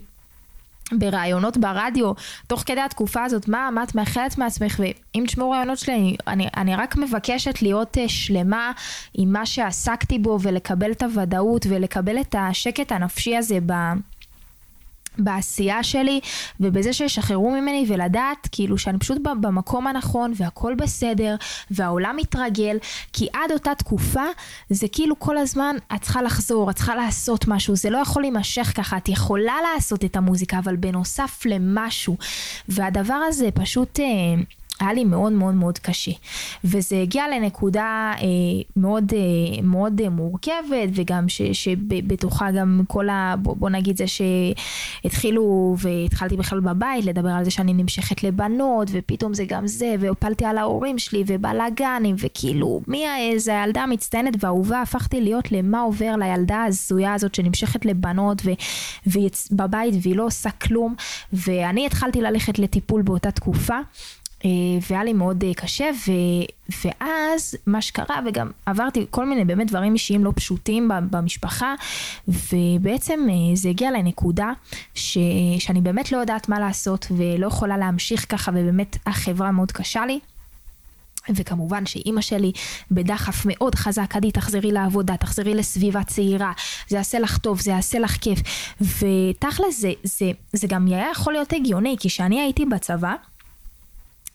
בראיונות 0.92 1.56
ברדיו, 1.56 2.12
תוך 2.46 2.62
כדי 2.66 2.80
התקופה 2.80 3.24
הזאת, 3.24 3.48
מה, 3.48 3.68
מה 3.72 3.82
את 3.82 3.94
מאחלת 3.94 4.38
מעצמך, 4.38 4.80
ואם 4.80 5.24
תשמעו 5.26 5.50
ראיונות 5.50 5.78
שלי, 5.78 6.16
אני, 6.26 6.48
אני 6.56 6.76
רק 6.76 6.96
מבקשת 6.96 7.62
להיות 7.62 7.96
uh, 7.96 8.00
שלמה 8.08 8.72
עם 9.14 9.32
מה 9.32 9.46
שעסקתי 9.46 10.18
בו, 10.18 10.38
ולקבל 10.42 10.92
את 10.92 11.02
הוודאות, 11.02 11.66
ולקבל 11.68 12.20
את 12.20 12.34
השקט 12.38 12.92
הנפשי 12.92 13.36
הזה 13.36 13.58
ב... 13.66 13.72
בעשייה 15.18 15.82
שלי 15.82 16.20
ובזה 16.60 16.92
שישחררו 16.92 17.50
ממני 17.50 17.84
ולדעת 17.88 18.48
כאילו 18.52 18.78
שאני 18.78 18.98
פשוט 18.98 19.18
במקום 19.40 19.86
הנכון 19.86 20.32
והכל 20.36 20.74
בסדר 20.74 21.36
והעולם 21.70 22.16
מתרגל 22.16 22.76
כי 23.12 23.28
עד 23.32 23.52
אותה 23.52 23.74
תקופה 23.74 24.24
זה 24.70 24.86
כאילו 24.92 25.18
כל 25.18 25.38
הזמן 25.38 25.76
את 25.94 26.02
צריכה 26.02 26.22
לחזור, 26.22 26.70
את 26.70 26.76
צריכה 26.76 26.94
לעשות 26.94 27.48
משהו, 27.48 27.76
זה 27.76 27.90
לא 27.90 27.98
יכול 27.98 28.22
להימשך 28.22 28.72
ככה, 28.76 28.96
את 28.96 29.08
יכולה 29.08 29.54
לעשות 29.74 30.04
את 30.04 30.16
המוזיקה 30.16 30.58
אבל 30.58 30.76
בנוסף 30.76 31.42
למשהו. 31.46 32.16
והדבר 32.68 33.14
הזה 33.14 33.48
פשוט... 33.54 34.00
אה, 34.00 34.42
היה 34.80 34.92
לי 34.92 35.04
מאוד 35.04 35.32
מאוד 35.32 35.54
מאוד 35.54 35.78
קשה. 35.78 36.10
וזה 36.64 37.02
הגיע 37.02 37.24
לנקודה 37.28 38.12
אה, 38.18 38.26
מאוד, 38.76 39.12
אה, 39.14 39.62
מאוד 39.62 40.00
אה, 40.00 40.08
מורכבת, 40.08 40.88
וגם 40.94 41.28
ש, 41.28 41.42
שבתוכה 41.42 42.50
גם 42.50 42.82
כל 42.88 43.08
ה... 43.08 43.34
בוא, 43.38 43.56
בוא 43.56 43.70
נגיד 43.70 43.96
זה 43.96 44.04
שהתחילו, 44.06 45.76
והתחלתי 45.78 46.36
בכלל 46.36 46.60
בבית 46.60 47.04
לדבר 47.04 47.28
על 47.28 47.44
זה 47.44 47.50
שאני 47.50 47.72
נמשכת 47.72 48.22
לבנות, 48.22 48.88
ופתאום 48.92 49.34
זה 49.34 49.44
גם 49.44 49.66
זה, 49.66 49.94
והפלתי 50.00 50.44
על 50.44 50.58
ההורים 50.58 50.98
שלי, 50.98 51.24
ובלאגנים, 51.26 52.16
וכאילו, 52.18 52.80
מי 52.88 53.04
איזה 53.30 53.62
הילדה 53.62 53.82
המצטיינת 53.82 54.34
והאהובה, 54.40 54.82
הפכתי 54.82 55.20
להיות 55.20 55.52
למה 55.52 55.80
עובר 55.80 56.14
לילדה 56.18 56.56
ההזויה 56.56 57.14
הזאת 57.14 57.34
שנמשכת 57.34 57.84
לבנות, 57.84 58.42
ו, 58.44 58.50
ובבית 59.06 59.94
והיא 60.02 60.16
לא 60.16 60.26
עושה 60.26 60.50
כלום, 60.50 60.94
ואני 61.32 61.86
התחלתי 61.86 62.20
ללכת 62.20 62.58
לטיפול 62.58 63.02
באותה 63.02 63.30
תקופה. 63.30 63.78
אה, 64.44 64.50
והיה 64.90 65.04
לי 65.04 65.12
מאוד 65.12 65.44
אה, 65.44 65.54
קשה, 65.54 65.90
ו, 66.06 66.12
ואז 66.84 67.54
מה 67.66 67.82
שקרה, 67.82 68.20
וגם 68.26 68.50
עברתי 68.66 69.06
כל 69.10 69.26
מיני 69.26 69.44
באמת 69.44 69.66
דברים 69.66 69.94
אישיים 69.94 70.24
לא 70.24 70.32
פשוטים 70.36 70.90
במשפחה, 71.10 71.74
ובעצם 72.28 73.20
אה, 73.30 73.56
זה 73.56 73.68
הגיע 73.68 73.90
לנקודה 73.90 74.52
ש, 74.94 75.18
שאני 75.58 75.80
באמת 75.80 76.12
לא 76.12 76.18
יודעת 76.18 76.48
מה 76.48 76.60
לעשות, 76.60 77.06
ולא 77.10 77.46
יכולה 77.46 77.78
להמשיך 77.78 78.26
ככה, 78.28 78.50
ובאמת 78.54 78.96
החברה 79.06 79.50
מאוד 79.50 79.72
קשה 79.72 80.06
לי. 80.06 80.20
וכמובן 81.30 81.86
שאימא 81.86 82.20
שלי 82.20 82.52
בדחף 82.90 83.42
מאוד 83.46 83.74
חזק, 83.74 84.16
עדי 84.16 84.30
תחזרי 84.30 84.72
לעבודה, 84.72 85.16
תחזרי 85.16 85.54
לסביבה 85.54 86.04
צעירה, 86.04 86.52
זה 86.88 86.96
יעשה 86.96 87.18
לך 87.18 87.38
טוב, 87.38 87.60
זה 87.60 87.70
יעשה 87.70 87.98
לך 87.98 88.16
כיף. 88.16 88.38
ותכל'ס 88.80 89.80
זה, 89.80 89.92
זה, 90.02 90.30
זה 90.52 90.66
גם 90.66 90.86
היה 90.86 91.10
יכול 91.10 91.32
להיות 91.32 91.52
הגיוני, 91.52 91.96
כי 92.00 92.08
כשאני 92.08 92.40
הייתי 92.40 92.66
בצבא, 92.66 93.14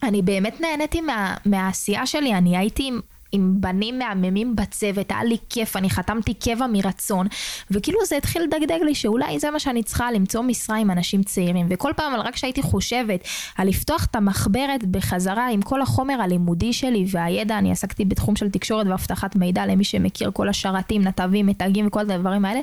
אני 0.04 0.22
באמת 0.22 0.62
נהניתי 0.62 1.02
מה, 1.02 1.36
מהעשייה 1.46 2.06
שלי, 2.06 2.34
אני 2.34 2.58
הייתי 2.58 2.92
עם 3.38 3.54
בנים 3.60 4.00
מהממים 4.00 4.56
בצוות, 4.56 5.12
היה 5.12 5.24
לי 5.24 5.38
כיף, 5.50 5.76
אני 5.76 5.90
חתמתי 5.90 6.34
קבע 6.34 6.68
מרצון, 6.68 7.28
וכאילו 7.72 8.00
זה 8.06 8.18
התחיל 8.18 8.42
לדגדג 8.42 8.82
לי 8.82 8.96
שאולי 8.96 9.40
זה 9.40 9.52
מה 9.52 9.60
שאני 9.60 9.84
צריכה, 9.84 10.12
למצוא 10.12 10.42
משרה 10.42 10.78
עם 10.78 10.92
אנשים 10.92 11.24
צעירים, 11.24 11.68
וכל 11.70 11.92
פעם 11.96 12.14
רק 12.16 12.34
כשהייתי 12.34 12.62
חושבת 12.62 13.28
על 13.58 13.68
לפתוח 13.68 14.06
את 14.06 14.16
המחברת 14.16 14.84
בחזרה 14.92 15.50
עם 15.50 15.62
כל 15.62 15.82
החומר 15.82 16.22
הלימודי 16.22 16.74
שלי 16.74 17.06
והידע, 17.12 17.58
אני 17.58 17.72
עסקתי 17.72 18.06
בתחום 18.06 18.36
של 18.36 18.50
תקשורת 18.50 18.88
ואבטחת 18.88 19.36
מידע 19.36 19.66
למי 19.66 19.84
שמכיר 19.84 20.32
כל 20.32 20.50
השרתים, 20.50 21.02
נתבים, 21.02 21.46
מתגים 21.46 21.88
וכל 21.88 22.00
הדברים 22.00 22.46
האלה, 22.46 22.60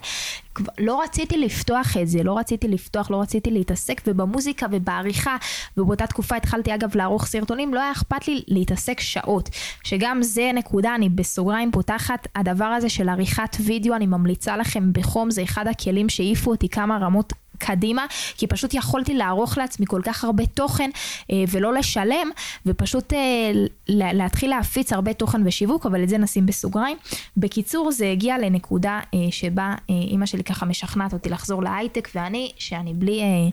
לא 0.79 1.03
רציתי 1.03 1.39
לפתוח 1.39 1.97
את 2.03 2.09
זה, 2.09 2.23
לא 2.23 2.39
רציתי 2.39 2.69
לפתוח, 2.69 3.11
לא 3.11 3.21
רציתי 3.21 3.51
להתעסק, 3.51 4.03
ובמוזיקה 4.07 4.67
ובעריכה, 4.71 5.37
ובאותה 5.77 6.07
תקופה 6.07 6.37
התחלתי 6.37 6.75
אגב 6.75 6.97
לערוך 6.97 7.27
סרטונים, 7.27 7.75
לא 7.75 7.81
היה 7.81 7.93
אכפת 7.93 8.29
לי 8.29 8.43
להתעסק 8.49 9.01
שעות, 9.01 9.51
שגם 9.83 10.23
זה 10.23 10.51
נקודה, 10.65 10.95
אני 10.95 11.09
בסוגריים 11.09 11.71
פותחת, 11.71 12.29
הדבר 12.37 12.65
הזה 12.65 12.89
של 12.89 13.09
עריכת 13.09 13.57
וידאו, 13.61 13.95
אני 13.95 14.07
ממליצה 14.07 14.57
לכם 14.57 14.93
בחום, 14.93 15.31
זה 15.31 15.43
אחד 15.43 15.67
הכלים 15.67 16.09
שהעיפו 16.09 16.51
אותי 16.51 16.69
כמה 16.69 16.99
רמות 16.99 17.33
קדימה, 17.59 18.07
כי 18.37 18.47
פשוט 18.47 18.75
יכולתי 18.75 19.15
לערוך 19.15 19.59
לעצמי 19.59 19.87
כל 19.89 20.01
כך 20.05 20.25
הרבה 20.25 20.47
תוכן 20.47 20.91
אה, 21.31 21.45
ולא 21.51 21.75
לשלם, 21.75 22.31
ופשוט 22.67 23.13
אה, 23.13 23.53
להתחיל 23.89 24.51
להפיץ 24.51 24.93
הרבה 24.93 25.13
תוכן 25.13 25.43
ושיווק, 25.47 25.87
אבל 25.87 26.03
את 26.03 26.09
זה 26.09 26.19
נשים 26.19 26.47
בסוגריים. 26.47 26.97
בקיצור, 27.37 27.93
זה 27.93 28.11
הגיע 28.11 28.39
לנקודה 28.39 29.01
אה, 29.15 29.19
שבה 29.31 29.75
אה, 29.91 29.95
אימא 29.95 30.27
שלי 30.27 30.45
ככה 30.45 30.67
משכנעת 30.67 31.13
אותי 31.13 31.31
לחזור 31.31 31.63
להייטק, 31.63 32.09
ואני, 32.15 32.53
שאני 32.59 32.95
בלי... 32.95 33.21
אה, 33.21 33.49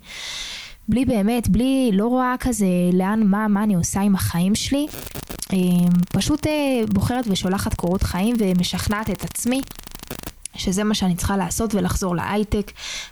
בלי 0.89 1.05
באמת, 1.05 1.49
בלי, 1.49 1.89
לא 1.93 2.07
רואה 2.07 2.35
כזה 2.39 2.65
לאן, 2.93 3.23
מה, 3.23 3.47
מה 3.47 3.63
אני 3.63 3.75
עושה 3.75 4.01
עם 4.01 4.15
החיים 4.15 4.55
שלי. 4.55 4.87
אה, 5.53 5.57
פשוט 6.13 6.47
אה, 6.47 6.81
בוחרת 6.93 7.25
ושולחת 7.27 7.73
קורות 7.73 8.03
חיים 8.03 8.35
ומשכנעת 8.39 9.09
את 9.09 9.23
עצמי 9.23 9.61
שזה 10.55 10.83
מה 10.83 10.93
שאני 10.93 11.15
צריכה 11.15 11.37
לעשות 11.37 11.75
ולחזור 11.75 12.15
להייטק, 12.15 12.71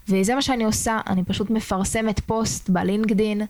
וזה 0.10 0.36
מה 0.36 0.42
שאני 0.42 0.64
עושה, 0.64 1.00
אני 1.08 1.24
פשוט 1.24 1.50
מפרסמת 1.50 2.20
פוסט 2.20 2.70
בלינקדין, 2.70 3.42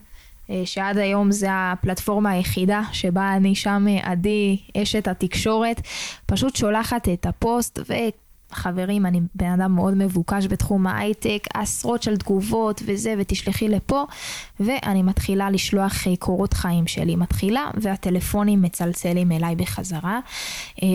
אה, 0.50 0.62
שעד 0.65 0.98
היום 0.98 1.31
זה 1.31 1.48
הפלטפורמה 1.51 2.29
היחידה 2.31 2.81
שבה 2.91 3.34
אני 3.36 3.55
שם 3.55 3.86
עדי 4.03 4.58
אשת 4.77 5.08
התקשורת, 5.08 5.81
פשוט 6.25 6.55
שולחת 6.55 7.10
את 7.10 7.25
הפוסט 7.25 7.79
ו... 7.89 7.93
חברים, 8.51 9.06
אני 9.06 9.22
בן 9.36 9.51
אדם 9.51 9.75
מאוד 9.75 9.94
מבוקש 9.94 10.48
בתחום 10.48 10.88
ההייטק, 10.88 11.48
עשרות 11.53 12.03
של 12.03 12.18
תגובות 12.18 12.82
וזה, 12.86 13.13
ותשלחי 13.18 13.68
לפה, 13.68 14.06
ואני 14.60 15.03
מתחילה 15.03 15.50
לשלוח 15.50 16.08
אה, 16.08 16.13
קורות 16.20 16.53
חיים 16.53 16.88
שלי. 16.88 17.15
מתחילה, 17.15 17.70
והטלפונים 17.74 18.62
מצלצלים 18.62 19.32
אליי 19.32 19.56
בחזרה. 19.56 20.20
אה, 20.84 20.88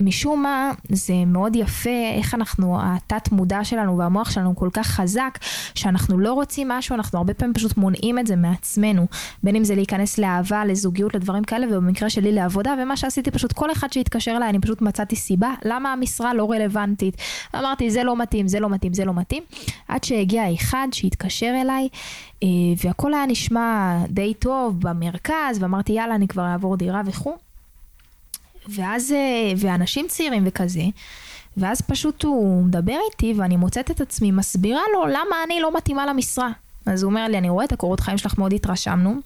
ומשום 0.00 0.42
מה, 0.42 0.70
זה 0.88 1.14
מאוד 1.26 1.56
יפה 1.56 2.14
איך 2.16 2.34
אנחנו, 2.34 2.78
התת 2.82 3.32
מודע 3.32 3.64
שלנו 3.64 3.98
והמוח 3.98 4.30
שלנו 4.30 4.56
כל 4.56 4.68
כך 4.72 4.86
חזק, 4.86 5.38
שאנחנו 5.74 6.18
לא 6.18 6.32
רוצים 6.32 6.68
משהו, 6.68 6.94
אנחנו 6.94 7.18
הרבה 7.18 7.34
פעמים 7.34 7.54
פשוט 7.54 7.76
מונעים 7.76 8.18
את 8.18 8.26
זה 8.26 8.36
מעצמנו. 8.36 9.06
בין 9.42 9.56
אם 9.56 9.64
זה 9.64 9.74
להיכנס 9.74 10.18
לאהבה, 10.18 10.64
לזוגיות, 10.64 11.14
לדברים 11.14 11.44
כאלה, 11.44 11.66
ובמקרה 11.66 12.10
שלי 12.10 12.32
לעבודה, 12.32 12.74
ומה 12.82 12.96
שעשיתי 12.96 13.30
פשוט, 13.30 13.52
כל 13.52 13.72
אחד 13.72 13.92
שהתקשר 13.92 14.34
אליי, 14.36 14.48
אני 14.48 14.60
פשוט 14.60 14.82
מצאתי 14.82 15.16
סיבה 15.16 15.54
למה 15.64 15.92
המשרה 15.92 16.34
לא 16.34 16.50
רלוונטית. 16.50 16.75
רלוונטית. 16.76 17.16
אמרתי, 17.54 17.90
זה 17.90 18.04
לא 18.04 18.16
מתאים, 18.16 18.48
זה 18.48 18.60
לא 18.60 18.68
מתאים, 18.70 18.94
זה 18.94 19.04
לא 19.04 19.14
מתאים. 19.14 19.42
עד 19.88 20.04
שהגיע 20.04 20.54
אחד 20.54 20.88
שהתקשר 20.92 21.54
אליי, 21.62 21.88
אה, 22.42 22.48
והכל 22.84 23.14
היה 23.14 23.26
נשמע 23.26 23.98
די 24.08 24.34
טוב 24.34 24.80
במרכז, 24.80 25.58
ואמרתי, 25.60 25.92
יאללה, 25.92 26.14
אני 26.14 26.28
כבר 26.28 26.46
אעבור 26.46 26.76
דירה 26.76 27.02
וכו'. 27.06 27.36
ואז, 28.68 29.12
אה, 29.12 29.52
ואנשים 29.56 30.06
צעירים 30.08 30.42
וכזה, 30.46 30.82
ואז 31.56 31.80
פשוט 31.80 32.24
הוא 32.24 32.64
מדבר 32.64 32.98
איתי, 33.12 33.34
ואני 33.36 33.56
מוצאת 33.56 33.90
את 33.90 34.00
עצמי 34.00 34.30
מסבירה 34.30 34.82
לו 34.94 35.06
למה 35.06 35.36
אני 35.46 35.60
לא 35.60 35.76
מתאימה 35.76 36.06
למשרה. 36.06 36.50
אז 36.86 37.02
הוא 37.02 37.10
אומר 37.10 37.28
לי, 37.28 37.38
אני 37.38 37.48
רואה 37.48 37.64
את 37.64 37.72
הקורות 37.72 38.00
חיים 38.00 38.18
שלך, 38.18 38.38
מאוד 38.38 38.52
התרשמנו. 38.52 39.20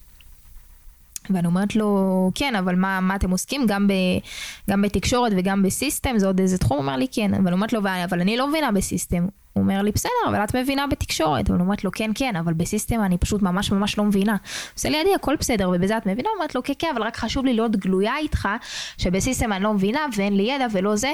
ואני 1.31 1.47
אומרת 1.47 1.77
לו, 1.77 2.31
כן, 2.35 2.55
אבל 2.57 2.75
מה, 2.75 3.01
מה 3.01 3.17
אתם 3.17 3.31
עוסקים? 3.31 3.67
גם, 3.67 3.89
ב, 3.89 3.93
גם 4.71 4.83
בתקשורת 4.83 5.33
וגם 5.37 5.63
בסיסטם, 5.63 6.19
זה 6.19 6.27
עוד 6.27 6.41
איזה 6.41 6.59
תחום? 6.59 6.77
הוא 6.77 6.87
אומר 6.87 6.97
לי, 6.97 7.07
כן. 7.13 7.35
אבל 7.35 7.53
אומרת 7.53 7.73
לו, 7.73 7.81
אבל 8.05 8.21
אני 8.21 8.37
לא 8.37 8.49
מבינה 8.49 8.73
בסיסטם. 8.73 9.27
הוא 9.53 9.63
אומר 9.63 9.83
לי, 9.83 9.93
בסדר, 9.93 10.11
אבל 10.29 10.45
את 10.45 10.57
מבינה 10.57 10.87
בתקשורת. 10.87 11.51
ואני 11.51 11.63
אומרת 11.63 11.85
לו, 11.85 11.91
כן, 11.91 12.11
כן, 12.15 12.37
אבל 12.37 12.53
בסיסטם 12.53 13.01
אני 13.01 13.19
פשוט 13.19 13.43
ממש 13.43 13.73
ממש 13.73 13.99
לא 13.99 14.05
מבינה. 14.05 14.37
עושה 14.75 14.89
לי 14.89 15.01
עדי, 15.01 15.15
הכל 15.15 15.37
בסדר, 15.37 15.71
ובזה 15.75 15.97
את 15.97 16.07
מבינה? 16.07 16.29
אומרת 16.37 16.55
לו, 16.55 16.63
כן, 16.63 16.73
כן, 16.79 16.89
אבל 16.95 17.03
רק 17.03 17.17
חשוב 17.17 17.45
לי 17.45 17.55
להיות 17.55 17.77
גלויה 17.77 18.19
איתך, 18.19 18.49
שב-system 18.99 19.53
אני 19.53 19.65
לא 19.65 19.75
מבינה, 19.75 20.01
ואין 20.17 20.37
לי 20.37 20.43
ידע 20.43 20.67
ולא 20.73 20.97
זה. 20.97 21.13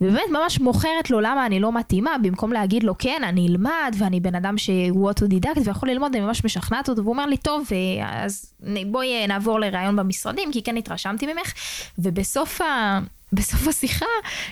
ובאמת 0.00 0.30
ממש 0.30 0.60
מוכרת 0.60 1.10
לו 1.10 1.20
למה 1.20 1.46
אני 1.46 1.60
לא 1.60 1.72
מתאימה, 1.72 2.10
במקום 2.22 2.52
להגיד 2.52 2.82
לו, 2.82 2.98
כן, 2.98 3.22
אני 3.24 3.48
אלמד, 3.48 3.96
ואני 3.98 4.20
בן 4.20 4.34
אדם 4.34 4.58
שהוא 4.58 5.08
אוטודידקט 5.08 5.60
ויכול 5.64 5.90
ללמוד, 5.90 6.16
אני 6.16 6.24
ממש 6.24 6.44
משכנעת 6.44 6.88
אותו, 6.88 7.02
והוא 7.02 7.12
אומר 7.12 7.26
לי, 7.26 7.36
טוב, 7.36 7.68
אז 8.04 8.54
בואי 8.86 9.26
נעבור 9.26 9.60
לראיון 9.60 9.96
במשרדים, 9.96 10.52
כי 10.52 10.62
כן 10.62 10.76
התרשמתי 10.76 11.26
ממך. 11.26 11.52
ובסוף 11.98 12.60
ה... 12.60 13.00
בסוף 13.32 13.68
השיחה, 13.68 14.06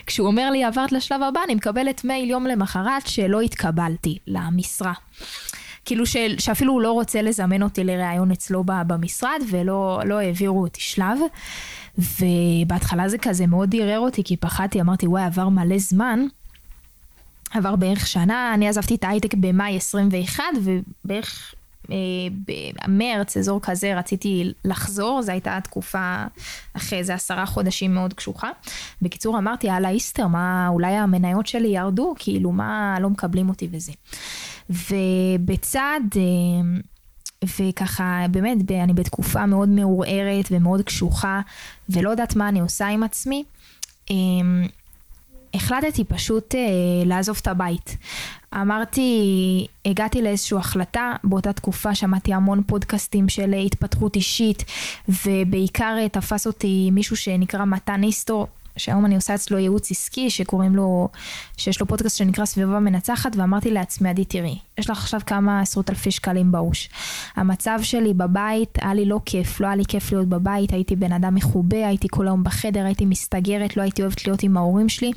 כשהוא 0.07 0.27
אומר 0.27 0.51
לי 0.51 0.63
עברת 0.63 0.91
לשלב 0.91 1.21
הבא, 1.21 1.39
אני 1.45 1.55
מקבלת 1.55 2.03
מייל 2.05 2.29
יום 2.29 2.47
למחרת 2.47 3.07
שלא 3.07 3.41
התקבלתי 3.41 4.17
למשרה. 4.27 4.93
כאילו 5.85 6.05
ש, 6.05 6.17
שאפילו 6.37 6.73
הוא 6.73 6.81
לא 6.81 6.91
רוצה 6.91 7.21
לזמן 7.21 7.63
אותי 7.63 7.83
לראיון 7.83 8.31
אצלו 8.31 8.63
במשרד 8.87 9.41
ולא 9.49 10.01
לא 10.05 10.19
העבירו 10.19 10.61
אותי 10.61 10.81
שלב. 10.81 11.17
ובהתחלה 11.97 13.09
זה 13.09 13.17
כזה 13.17 13.47
מאוד 13.47 13.75
ערער 13.79 13.99
אותי 13.99 14.23
כי 14.23 14.37
פחדתי, 14.37 14.81
אמרתי 14.81 15.07
וואי 15.07 15.23
עבר 15.23 15.49
מלא 15.49 15.77
זמן. 15.77 16.25
עבר 17.51 17.75
בערך 17.75 18.07
שנה, 18.07 18.51
אני 18.53 18.67
עזבתי 18.67 18.95
את 18.95 19.03
ההייטק 19.03 19.33
במאי 19.33 19.77
21 19.77 20.43
ובערך 20.63 21.53
במרץ, 22.87 23.37
אזור 23.37 23.59
כזה, 23.61 23.97
רציתי 23.97 24.53
לחזור, 24.65 25.21
זו 25.21 25.31
הייתה 25.31 25.59
תקופה 25.63 26.23
אחרי 26.73 26.99
איזה 26.99 27.13
עשרה 27.13 27.45
חודשים 27.45 27.93
מאוד 27.93 28.13
קשוחה. 28.13 28.49
בקיצור, 29.01 29.37
אמרתי, 29.37 29.67
יאללה 29.67 29.89
איסטר, 29.89 30.27
מה, 30.27 30.67
אולי 30.67 30.95
המניות 30.95 31.47
שלי 31.47 31.67
ירדו, 31.67 32.13
כאילו, 32.19 32.51
מה, 32.51 32.97
לא 32.99 33.09
מקבלים 33.09 33.49
אותי 33.49 33.67
וזה. 33.71 33.91
ובצד... 34.69 35.99
אה, 36.15 36.21
וככה 37.59 38.25
באמת 38.31 38.71
אני 38.71 38.93
בתקופה 38.93 39.45
מאוד 39.45 39.69
מעורערת 39.69 40.45
ומאוד 40.51 40.81
קשוחה 40.81 41.41
ולא 41.89 42.09
יודעת 42.09 42.35
מה 42.35 42.49
אני 42.49 42.59
עושה 42.59 42.87
עם 42.87 43.03
עצמי. 43.03 43.43
החלטתי 45.53 46.03
פשוט 46.03 46.55
אה, 46.55 46.59
לעזוב 47.05 47.37
את 47.41 47.47
הבית. 47.47 47.97
אמרתי, 48.55 49.67
הגעתי 49.85 50.21
לאיזושהי 50.21 50.57
החלטה, 50.57 51.15
באותה 51.23 51.53
תקופה 51.53 51.95
שמעתי 51.95 52.33
המון 52.33 52.63
פודקאסטים 52.63 53.29
של 53.29 53.53
התפתחות 53.53 54.15
אישית, 54.15 54.63
ובעיקר 55.09 55.95
אה, 55.99 56.09
תפס 56.09 56.47
אותי 56.47 56.89
מישהו 56.91 57.15
שנקרא 57.15 57.65
מתן 57.65 58.03
איסטור, 58.03 58.47
שהיום 58.77 59.05
אני 59.05 59.15
עושה 59.15 59.35
אצלו 59.35 59.57
ייעוץ 59.57 59.91
עסקי, 59.91 60.29
שקוראים 60.29 60.75
לו, 60.75 61.09
שיש 61.57 61.79
לו 61.79 61.87
פודקאסט 61.87 62.17
שנקרא 62.17 62.45
סביבה 62.45 62.79
מנצחת, 62.79 63.35
ואמרתי 63.35 63.71
לעצמי, 63.71 64.09
עדי 64.09 64.25
תראי, 64.25 64.57
יש 64.77 64.89
לך 64.89 64.97
עכשיו 64.97 65.21
כמה 65.25 65.61
עשרות 65.61 65.89
אלפי 65.89 66.11
שקלים 66.11 66.51
בראש. 66.51 66.89
המצב 67.35 67.79
שלי 67.83 68.13
בבית, 68.13 68.77
היה 68.81 68.93
לי 68.93 69.05
לא 69.05 69.19
כיף, 69.25 69.59
לא 69.59 69.67
היה 69.67 69.75
לי 69.75 69.83
כיף 69.87 70.11
להיות 70.11 70.27
בבית, 70.27 70.73
הייתי 70.73 70.95
בן 70.95 71.13
אדם 71.13 71.35
מחובה, 71.35 71.87
הייתי 71.87 72.07
כל 72.11 72.27
היום 72.27 72.43
בחדר, 72.43 72.85
הייתי 72.85 73.05
מסתגרת, 73.05 73.77
לא 73.77 73.81
הייתי 73.81 74.01
אוהבת 74.01 74.27
להיות 74.27 74.43
עם 74.43 74.57
ההורים 74.57 74.89
שלי. 74.89 75.11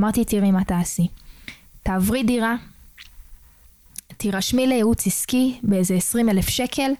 אמרתי, 0.00 0.24
תראי 0.24 0.50
מה 0.50 0.64
תעשי. 0.64 1.08
תעברי 1.82 2.22
דירה, 2.22 2.54
תירשמי 4.16 4.66
לייעוץ 4.66 5.06
עסקי 5.06 5.58
באיזה 5.62 5.94
20 5.94 6.28
אלף 6.28 6.48
שקל. 6.48 6.90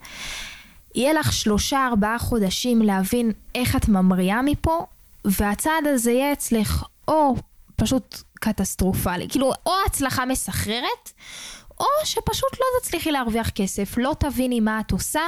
יהיה 0.95 1.13
לך 1.13 1.33
שלושה 1.33 1.87
ארבעה 1.87 2.19
חודשים 2.19 2.83
להבין 2.83 3.33
איך 3.55 3.77
את 3.77 3.89
ממריאה 3.89 4.43
מפה, 4.43 4.87
והצעד 5.25 5.87
הזה 5.87 6.11
יהיה 6.12 6.33
אצלך 6.33 6.85
או 7.09 7.37
פשוט 7.76 8.23
קטסטרופלי, 8.40 9.28
כאילו 9.28 9.52
או 9.66 9.73
הצלחה 9.87 10.25
מסחררת, 10.25 11.12
או 11.81 11.87
שפשוט 12.04 12.52
לא 12.52 12.81
תצליחי 12.81 13.12
להרוויח 13.12 13.50
כסף, 13.50 13.95
לא 13.99 14.16
תביני 14.21 14.61
מה 14.61 14.81
את 14.81 14.90
עושה, 14.90 15.21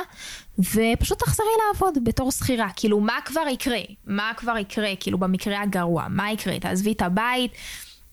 ופשוט 0.59 1.19
תחזרי 1.19 1.47
לעבוד 1.67 2.05
בתור 2.05 2.33
שכירה. 2.33 2.69
כאילו, 2.77 3.01
מה 3.01 3.19
כבר 3.25 3.49
יקרה? 3.49 3.81
מה 4.07 4.33
כבר 4.37 4.57
יקרה? 4.59 4.93
כאילו, 5.01 5.19
במקרה 5.19 5.63
הגרוע, 5.63 6.07
מה 6.09 6.33
יקרה? 6.33 6.59
תעזבי 6.61 6.93
את 6.93 7.03
הבית, 7.03 7.53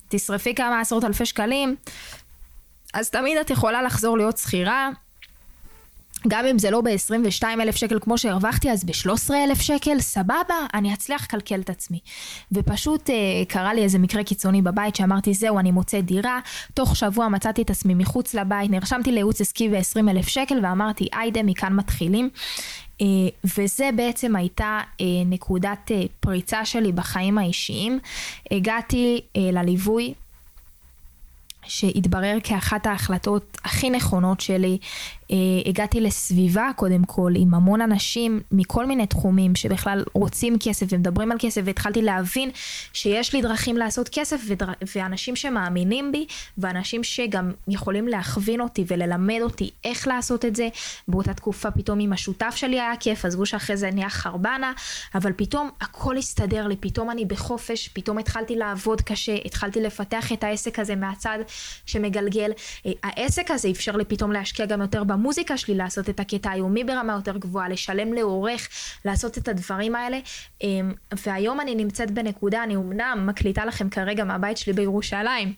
תשרפי 0.10 0.56
כמה 0.56 0.80
עשרות 0.80 1.04
אלפי 1.04 1.26
שקלים, 1.26 1.76
אז 2.94 3.10
תמיד 3.10 3.38
את 3.38 3.50
יכולה 3.50 3.82
לחזור 3.82 4.18
להיות 4.18 4.38
שכירה, 4.38 4.90
גם 6.28 6.46
אם 6.46 6.60
זה 6.60 6.72
לא 6.72 6.82
ב-22 6.82 7.44
אלף 7.44 7.76
שקל 7.76 8.00
כמו 8.00 8.18
שהרווחתי, 8.18 8.72
אז 8.72 8.84
ב-13 8.84 9.34
אלף 9.34 9.62
שקל, 9.62 10.00
סבבה, 10.00 10.56
אני 10.74 10.94
אצליח 10.94 11.24
לקלקל 11.24 11.60
את 11.60 11.70
עצמי. 11.70 12.00
ופשוט 12.52 13.10
אה, 13.10 13.16
קרה 13.48 13.74
לי 13.74 13.84
איזה 13.84 14.00
מקרה 14.00 14.24
קיצוני 14.24 14.62
בבית 14.62 14.96
שאמרתי, 14.96 15.34
זהו, 15.34 15.60
אני 15.60 15.72
מוצא 15.72 16.02
דירה, 16.02 16.40
תוך 16.74 16.96
שבוע 16.96 17.28
מצאתי 17.28 17.62
את 17.62 17.70
עצמי 17.70 17.94
מחוץ 17.94 18.34
לבית, 18.34 18.72
נרשמתי 18.72 19.12
לייעוץ 19.12 19.42
עסקי 19.42 19.70
ב-20 19.70 20.10
אלף 20.10 20.28
שקל 20.28 20.60
ואמרתי, 20.64 21.08
היידה, 21.14 21.44
מכאן 21.44 21.74
מתחילים. 21.74 22.30
אה, 23.02 23.06
וזה 23.58 23.90
בעצם 23.96 24.36
הייתה 24.36 24.80
אה, 25.02 25.06
נקודת 25.26 25.92
אה, 25.92 26.04
פריצה 26.20 26.66
שלי 26.66 26.92
בחיים 26.92 27.38
האישיים. 27.38 28.00
הגעתי 28.52 29.22
אה, 29.38 29.50
לליווי 29.52 30.14
שהתברר 31.66 32.38
כאחת 32.44 32.86
ההחלטות 32.86 33.58
הכי 33.64 33.90
נכונות 33.90 34.42
שלי. 34.42 34.78
אה, 35.34 35.38
הגעתי 35.66 36.02
לסביבה 36.02 36.70
קודם 36.76 37.04
כל 37.04 37.32
עם 37.36 37.54
המון 37.54 37.82
אנשים 37.82 38.42
מכל 38.52 38.86
מיני 38.86 39.08
תחומים 39.08 39.56
שבכלל 39.56 40.04
רוצים 40.14 40.58
כסף 40.60 40.86
ומדברים 40.90 41.32
על 41.32 41.38
כסף 41.42 41.62
והתחלתי 41.66 42.02
להבין 42.02 42.52
שיש 42.94 43.34
לי 43.34 43.42
דרכים 43.42 43.78
לעשות 43.78 44.10
כסף 44.10 44.42
ודר... 44.48 44.68
ואנשים 44.96 45.36
שמאמינים 45.36 46.12
בי 46.12 46.26
ואנשים 46.58 47.04
שגם 47.04 47.52
יכולים 47.68 48.08
להכווין 48.08 48.62
אותי 48.62 48.84
וללמד 48.88 49.40
אותי 49.42 49.70
איך 49.84 50.08
לעשות 50.08 50.46
את 50.46 50.56
זה. 50.56 50.68
באותה 51.08 51.34
תקופה 51.34 51.72
פתאום 51.72 52.00
עם 52.00 52.14
השותף 52.14 52.54
שלי 52.56 52.80
היה 52.80 52.98
כיף, 53.00 53.26
עזבו 53.26 53.46
שאחרי 53.46 53.78
זה 53.78 53.92
נהיה 53.92 54.10
חרבנה, 54.10 54.74
אבל 55.16 55.32
פתאום 55.36 55.70
הכל 55.82 56.18
הסתדר 56.18 56.68
לי, 56.68 56.76
פתאום 56.76 57.12
אני 57.12 57.26
בחופש, 57.26 57.88
פתאום 57.88 58.18
התחלתי 58.18 58.56
לעבוד 58.56 59.02
קשה, 59.02 59.36
התחלתי 59.46 59.82
לפתח 59.82 60.32
את 60.32 60.44
העסק 60.44 60.80
הזה 60.80 60.96
מהצד 60.96 61.38
שמגלגל. 61.86 62.52
אה, 62.86 62.92
העסק 63.04 63.52
הזה 63.52 63.70
אפשר 63.70 63.96
לי 63.96 64.06
פתאום 64.06 64.32
להשקיע 64.32 64.66
גם 64.66 64.82
יותר 64.82 65.04
במוזיקה 65.24 65.58
שלי, 65.58 65.76
לעשות 65.76 66.10
את 66.10 66.20
הקטע 66.20 66.52
היומי 66.52 66.84
ברמה 66.84 67.14
יותר 67.14 67.38
גבוהה, 67.38 67.70
לשלם 67.70 68.14
לעורך, 68.14 68.70
לעשות 69.06 69.38
את 69.38 69.48
הדברים 69.48 69.96
האלה. 69.96 70.20
אמ, 70.64 70.94
והיום 71.26 71.62
אני 71.62 71.76
נמצאת 71.76 72.12
בנקודה, 72.12 72.64
אני 72.64 72.76
אמנם 72.76 73.24
מקליטה 73.26 73.66
לכם 73.66 73.90
כרגע 73.90 74.24
מהבית 74.24 74.58
שלי 74.58 74.74
בירושלים, 74.74 75.54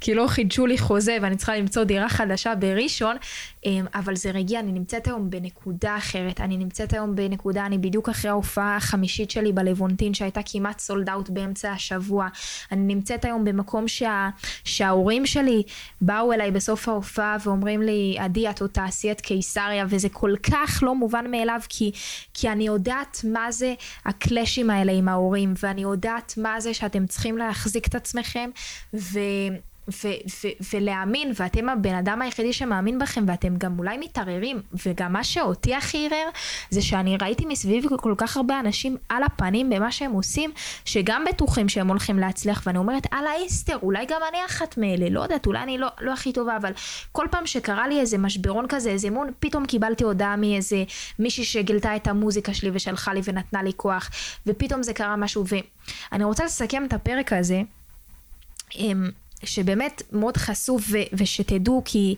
כי 0.00 0.14
לא 0.14 0.26
חידשו 0.28 0.66
לי 0.66 0.78
חוזה 0.78 1.16
ואני 1.22 1.36
צריכה 1.36 1.56
למצוא 1.56 1.84
דירה 1.84 2.08
חדשה 2.08 2.54
בראשון, 2.54 3.16
אמ, 3.66 3.86
אבל 3.94 4.16
זה 4.16 4.30
רגיע, 4.30 4.60
אני 4.60 4.72
נמצאת 4.72 5.06
היום 5.06 5.30
בנקודה 5.30 5.96
אחרת, 5.96 6.40
אני 6.40 6.56
נמצאת 6.56 6.92
היום 6.92 7.16
בנקודה, 7.16 7.66
אני 7.66 7.78
בדיוק 7.78 8.08
אחרי 8.08 8.30
ההופעה 8.30 8.76
החמישית 8.76 9.30
שלי 9.30 9.52
בלוונטין 9.52 10.14
שהייתה 10.14 10.40
כמעט 10.46 10.78
סולד 10.78 11.08
אאוט 11.08 11.30
באמצע 11.30 11.72
השבוע, 11.72 12.28
אני 12.72 12.94
נמצאת 12.94 13.24
היום 13.24 13.44
במקום 13.44 13.88
שה, 13.88 14.28
שההורים 14.64 15.26
שלי 15.26 15.62
באו 16.00 16.32
אליי 16.32 16.50
בסוף 16.50 16.88
ההופעה 16.88 17.36
ואומרים 17.44 17.82
לי, 17.82 18.16
עדי 18.18 18.50
את 18.50 18.60
עוד 18.60 18.70
תעשי 18.70 19.10
את 19.10 19.20
קיסריה, 19.20 19.84
וזה 19.88 20.08
כל 20.08 20.34
כך 20.42 20.82
לא 20.82 20.94
מובן 20.94 21.30
מאליו, 21.30 21.60
כי, 21.68 21.92
כי 22.34 22.48
אני 22.48 22.66
יודעת 22.66 23.20
מה 23.24 23.52
זה 23.52 23.74
הקלאשים 24.04 24.70
האלה 24.70 24.92
עם 24.92 25.08
ההורים, 25.08 25.54
ואני 25.62 25.82
יודעת 25.82 26.34
מה 26.36 26.60
זה 26.60 26.74
שאתם 26.74 27.06
צריכים 27.06 27.38
להחזיק 27.38 27.86
את 27.86 27.94
עצמכם, 27.94 28.50
ו... 28.94 29.18
ו- 29.88 30.08
ו- 30.44 30.74
ולהאמין, 30.74 31.32
ואתם 31.34 31.68
הבן 31.68 31.94
אדם 31.94 32.22
היחידי 32.22 32.52
שמאמין 32.52 32.98
בכם, 32.98 33.24
ואתם 33.28 33.56
גם 33.56 33.78
אולי 33.78 33.98
מתערערים, 33.98 34.62
וגם 34.86 35.12
מה 35.12 35.24
שאותי 35.24 35.74
הכי 35.74 36.06
ערער, 36.06 36.28
זה 36.70 36.82
שאני 36.82 37.16
ראיתי 37.16 37.46
מסביב 37.46 37.84
כל 37.96 38.14
כך 38.18 38.36
הרבה 38.36 38.60
אנשים 38.60 38.96
על 39.08 39.22
הפנים 39.22 39.70
במה 39.70 39.92
שהם 39.92 40.12
עושים, 40.12 40.50
שגם 40.84 41.24
בטוחים 41.28 41.68
שהם 41.68 41.88
הולכים 41.88 42.18
להצליח, 42.18 42.62
ואני 42.66 42.78
אומרת, 42.78 43.06
אללה 43.12 43.34
איסטר, 43.34 43.76
אולי 43.82 44.06
גם 44.06 44.20
אני 44.28 44.38
אחת 44.46 44.78
מאלה, 44.78 45.08
לא 45.10 45.20
יודעת, 45.20 45.46
אולי 45.46 45.62
אני 45.62 45.78
לא, 45.78 45.88
לא 46.00 46.12
הכי 46.12 46.32
טובה, 46.32 46.56
אבל 46.56 46.72
כל 47.12 47.26
פעם 47.30 47.46
שקרה 47.46 47.88
לי 47.88 48.00
איזה 48.00 48.18
משברון 48.18 48.66
כזה, 48.68 48.90
איזה 48.90 49.08
אמון, 49.08 49.30
פתאום 49.40 49.66
קיבלתי 49.66 50.04
הודעה 50.04 50.36
מאיזה 50.36 50.84
מישהי 51.18 51.44
שגילתה 51.44 51.96
את 51.96 52.06
המוזיקה 52.06 52.54
שלי 52.54 52.70
ושלחה 52.72 53.14
לי 53.14 53.20
ונתנה 53.24 53.62
לי 53.62 53.72
כוח, 53.76 54.10
ופתאום 54.46 54.82
זה 54.82 54.92
קרה 54.92 55.16
משהו, 55.16 55.44
ואני 56.12 56.24
רוצה 56.24 56.44
לסכם 56.44 56.84
את 56.84 56.92
הפרק 56.92 57.32
הזה. 57.32 57.62
אמ, 58.76 59.10
שבאמת 59.46 60.02
מאוד 60.12 60.36
חשוף 60.36 60.82
ו- 60.90 60.98
ושתדעו 61.12 61.82
כי, 61.84 62.14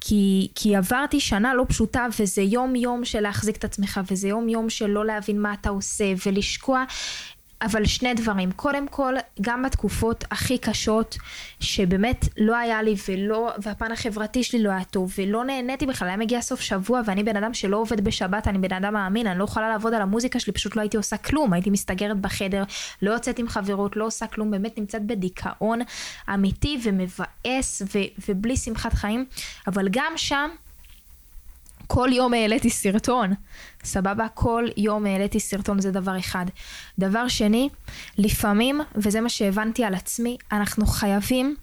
כי, 0.00 0.48
כי 0.54 0.76
עברתי 0.76 1.20
שנה 1.20 1.54
לא 1.54 1.64
פשוטה 1.68 2.06
וזה 2.20 2.42
יום 2.42 2.76
יום 2.76 3.04
של 3.04 3.20
להחזיק 3.20 3.56
את 3.56 3.64
עצמך 3.64 4.00
וזה 4.10 4.28
יום 4.28 4.48
יום 4.48 4.70
של 4.70 4.86
לא 4.86 5.06
להבין 5.06 5.42
מה 5.42 5.54
אתה 5.60 5.68
עושה 5.68 6.04
ולשקוע 6.26 6.84
אבל 7.62 7.84
שני 7.84 8.14
דברים, 8.14 8.52
קודם 8.52 8.88
כל, 8.88 9.14
גם 9.40 9.62
בתקופות 9.62 10.24
הכי 10.30 10.58
קשות, 10.58 11.16
שבאמת 11.60 12.28
לא 12.38 12.56
היה 12.56 12.82
לי 12.82 12.94
ולא, 13.08 13.52
והפן 13.62 13.92
החברתי 13.92 14.42
שלי 14.42 14.62
לא 14.62 14.70
היה 14.70 14.84
טוב, 14.84 15.12
ולא 15.18 15.44
נהניתי 15.44 15.86
בכלל, 15.86 16.08
היה 16.08 16.16
מגיע 16.16 16.40
סוף 16.40 16.60
שבוע, 16.60 17.00
ואני 17.06 17.22
בן 17.22 17.36
אדם 17.36 17.54
שלא 17.54 17.76
עובד 17.76 18.04
בשבת, 18.04 18.48
אני 18.48 18.58
בן 18.58 18.72
אדם 18.72 18.94
מאמין, 18.94 19.26
אני 19.26 19.38
לא 19.38 19.44
יכולה 19.44 19.68
לעבוד 19.68 19.94
על 19.94 20.02
המוזיקה 20.02 20.40
שלי, 20.40 20.52
פשוט 20.52 20.76
לא 20.76 20.80
הייתי 20.80 20.96
עושה 20.96 21.16
כלום, 21.16 21.52
הייתי 21.52 21.70
מסתגרת 21.70 22.20
בחדר, 22.20 22.62
לא 23.02 23.10
יוצאת 23.10 23.38
עם 23.38 23.48
חברות, 23.48 23.96
לא 23.96 24.04
עושה 24.04 24.26
כלום, 24.26 24.50
באמת 24.50 24.78
נמצאת 24.78 25.06
בדיכאון 25.06 25.80
אמיתי 26.34 26.80
ומבאס 26.82 27.82
ו- 27.94 28.28
ובלי 28.28 28.56
שמחת 28.56 28.92
חיים, 28.92 29.24
אבל 29.66 29.88
גם 29.90 30.12
שם, 30.16 30.50
כל 31.86 32.08
יום 32.12 32.34
העליתי 32.34 32.70
סרטון. 32.70 33.32
סבבה? 33.84 34.28
כל 34.28 34.64
יום 34.76 35.06
העליתי 35.06 35.40
סרטון, 35.40 35.80
זה 35.80 35.90
דבר 35.90 36.18
אחד. 36.18 36.46
דבר 36.98 37.28
שני, 37.28 37.68
לפעמים, 38.18 38.80
וזה 38.96 39.20
מה 39.20 39.28
שהבנתי 39.28 39.84
על 39.84 39.94
עצמי, 39.94 40.36
אנחנו 40.52 40.86
חייבים 40.86 41.56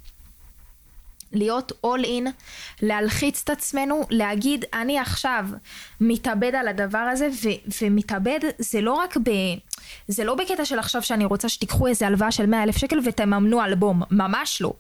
להיות 1.33 1.71
all 1.85 2.05
in, 2.05 2.29
להלחיץ 2.81 3.41
את 3.43 3.49
עצמנו, 3.49 4.01
להגיד, 4.09 4.65
אני 4.73 4.99
עכשיו 4.99 5.45
מתאבד 6.01 6.55
על 6.55 6.67
הדבר 6.67 6.97
הזה, 6.97 7.27
ו- 7.43 7.81
ומתאבד 7.81 8.39
זה 8.59 8.81
לא 8.81 8.93
רק 8.93 9.17
ב... 9.17 9.31
זה 10.07 10.23
לא 10.23 10.35
בקטע 10.35 10.65
של 10.65 10.79
עכשיו 10.79 11.01
שאני 11.03 11.25
רוצה 11.25 11.49
שתיקחו 11.49 11.87
איזה 11.87 12.07
הלוואה 12.07 12.31
של 12.31 12.45
100 12.45 12.63
אלף 12.63 12.77
שקל 12.77 12.99
ותממנו 13.05 13.63
אלבום, 13.63 14.01
ממש 14.11 14.61
לא. 14.61 14.73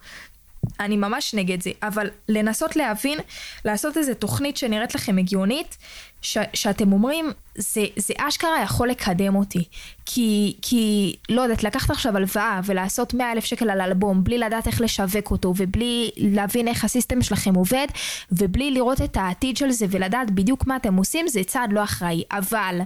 אני 0.79 0.97
ממש 0.97 1.33
נגד 1.33 1.61
זה, 1.61 1.71
אבל 1.83 2.09
לנסות 2.29 2.75
להבין, 2.75 3.19
לעשות 3.65 3.97
איזה 3.97 4.15
תוכנית 4.15 4.57
שנראית 4.57 4.95
לכם 4.95 5.17
הגיונית, 5.17 5.77
ש, 6.21 6.37
שאתם 6.53 6.93
אומרים, 6.93 7.31
זה, 7.55 7.85
זה 7.95 8.13
אשכרה 8.17 8.63
יכול 8.63 8.89
לקדם 8.89 9.35
אותי. 9.35 9.63
כי, 10.05 10.55
כי, 10.61 11.15
לא 11.29 11.41
יודעת, 11.41 11.63
לקחת 11.63 11.89
עכשיו 11.89 12.17
הלוואה 12.17 12.59
ולעשות 12.65 13.13
100 13.13 13.31
אלף 13.31 13.45
שקל 13.45 13.69
על 13.69 13.81
אלבום, 13.81 14.23
בלי 14.23 14.37
לדעת 14.37 14.67
איך 14.67 14.81
לשווק 14.81 15.31
אותו, 15.31 15.53
ובלי 15.57 16.11
להבין 16.17 16.67
איך 16.67 16.85
הסיסטם 16.85 17.21
שלכם 17.21 17.55
עובד, 17.55 17.87
ובלי 18.31 18.71
לראות 18.71 19.01
את 19.01 19.17
העתיד 19.17 19.57
של 19.57 19.71
זה 19.71 19.85
ולדעת 19.89 20.31
בדיוק 20.31 20.67
מה 20.67 20.75
אתם 20.75 20.95
עושים, 20.95 21.27
זה 21.27 21.43
צעד 21.43 21.73
לא 21.73 21.83
אחראי. 21.83 22.23
אבל... 22.31 22.81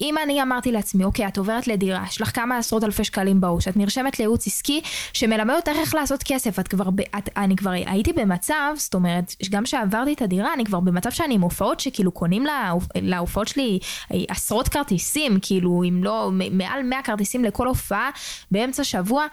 אם 0.00 0.14
אני 0.24 0.42
אמרתי 0.42 0.72
לעצמי, 0.72 1.04
אוקיי, 1.04 1.28
את 1.28 1.38
עוברת 1.38 1.66
לדירה, 1.66 2.04
יש 2.08 2.20
לך 2.20 2.34
כמה 2.34 2.58
עשרות 2.58 2.84
אלפי 2.84 3.04
שקלים 3.04 3.40
בראש, 3.40 3.68
את 3.68 3.76
נרשמת 3.76 4.18
לייעוץ 4.18 4.46
עסקי 4.46 4.80
שמלמד 5.12 5.54
אותך 5.54 5.72
איך 5.74 5.94
לעשות 5.94 6.22
כסף, 6.22 6.58
את 6.58 6.68
כבר, 6.68 6.88
את, 7.18 7.28
אני 7.36 7.56
כבר 7.56 7.70
הייתי 7.70 8.12
במצב, 8.12 8.74
זאת 8.76 8.94
אומרת, 8.94 9.34
גם 9.50 9.64
כשעברתי 9.64 10.12
את 10.12 10.22
הדירה, 10.22 10.54
אני 10.54 10.64
כבר 10.64 10.80
במצב 10.80 11.10
שאני 11.10 11.34
עם 11.34 11.40
הופעות 11.40 11.80
שכאילו 11.80 12.12
קונים 12.12 12.46
לה, 12.46 12.72
להופעות 12.94 13.48
שלי 13.48 13.78
עשרות 14.10 14.68
כרטיסים, 14.68 15.38
כאילו, 15.42 15.82
אם 15.88 16.04
לא, 16.04 16.30
מעל 16.50 16.82
100 16.82 17.02
כרטיסים 17.02 17.44
לכל 17.44 17.66
הופעה 17.66 18.10
באמצע 18.50 18.84
שבוע. 18.84 19.26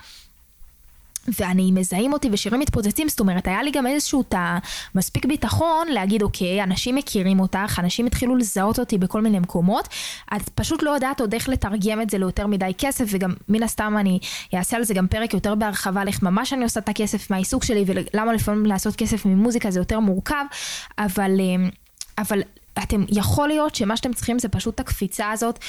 ואני 1.40 1.72
מזהים 1.72 2.14
אותי 2.14 2.30
ושירים 2.32 2.60
מתפוצצים, 2.60 3.10
זאת 3.10 3.20
אומרת, 3.20 3.48
היה 3.48 3.64
לי 3.64 3.72
גם 3.72 3.88
איזשהו 3.88 4.24
תא 4.24 4.58
מספיק 4.96 5.26
ביטחון 5.26 5.88
להגיד, 5.88 6.22
אוקיי, 6.24 6.64
אנשים 6.64 6.96
מכירים 6.96 7.40
אותך, 7.40 7.80
אנשים 7.80 8.06
התחילו 8.06 8.36
לזהות 8.36 8.80
אותי 8.80 8.98
בכל 8.98 9.22
מיני 9.22 9.40
מקומות, 9.40 9.88
את 10.36 10.50
פשוט 10.50 10.84
לא 10.84 10.90
יודעת 10.90 11.22
עוד 11.22 11.34
איך 11.34 11.50
לתרגם 11.50 12.02
את 12.02 12.10
זה 12.10 12.18
ליותר 12.18 12.48
מדי 12.48 12.72
כסף, 12.78 13.06
וגם 13.10 13.34
מן 13.50 13.64
הסתם 13.64 13.96
אני 14.00 14.20
אעשה 14.54 14.78
על 14.78 14.84
זה 14.84 14.94
גם 14.94 15.08
פרק 15.08 15.34
יותר 15.34 15.56
בהרחבה, 15.56 16.02
על 16.02 16.08
איך 16.08 16.24
ממש 16.24 16.54
אני 16.54 16.64
עושה 16.64 16.80
את 16.80 16.90
הכסף 16.90 17.32
מהעיסוק 17.32 17.64
שלי, 17.64 17.86
ולמה 17.88 18.34
לפעמים 18.34 18.66
לעשות 18.66 18.96
כסף 18.96 19.26
ממוזיקה 19.26 19.72
זה 19.72 19.80
יותר 19.80 20.00
מורכב, 20.00 20.46
אבל... 20.98 21.40
אה, 21.40 21.70
אבל 22.18 22.42
אתם, 22.84 23.04
יכול 23.10 23.48
להיות 23.48 23.76
שמה 23.76 23.98
שאתם 23.98 24.14
צריכים 24.14 24.40
זה 24.40 24.50
פשוט 24.50 24.76
את 24.76 24.80
הקפיצה 24.80 25.32
הזאת, 25.32 25.60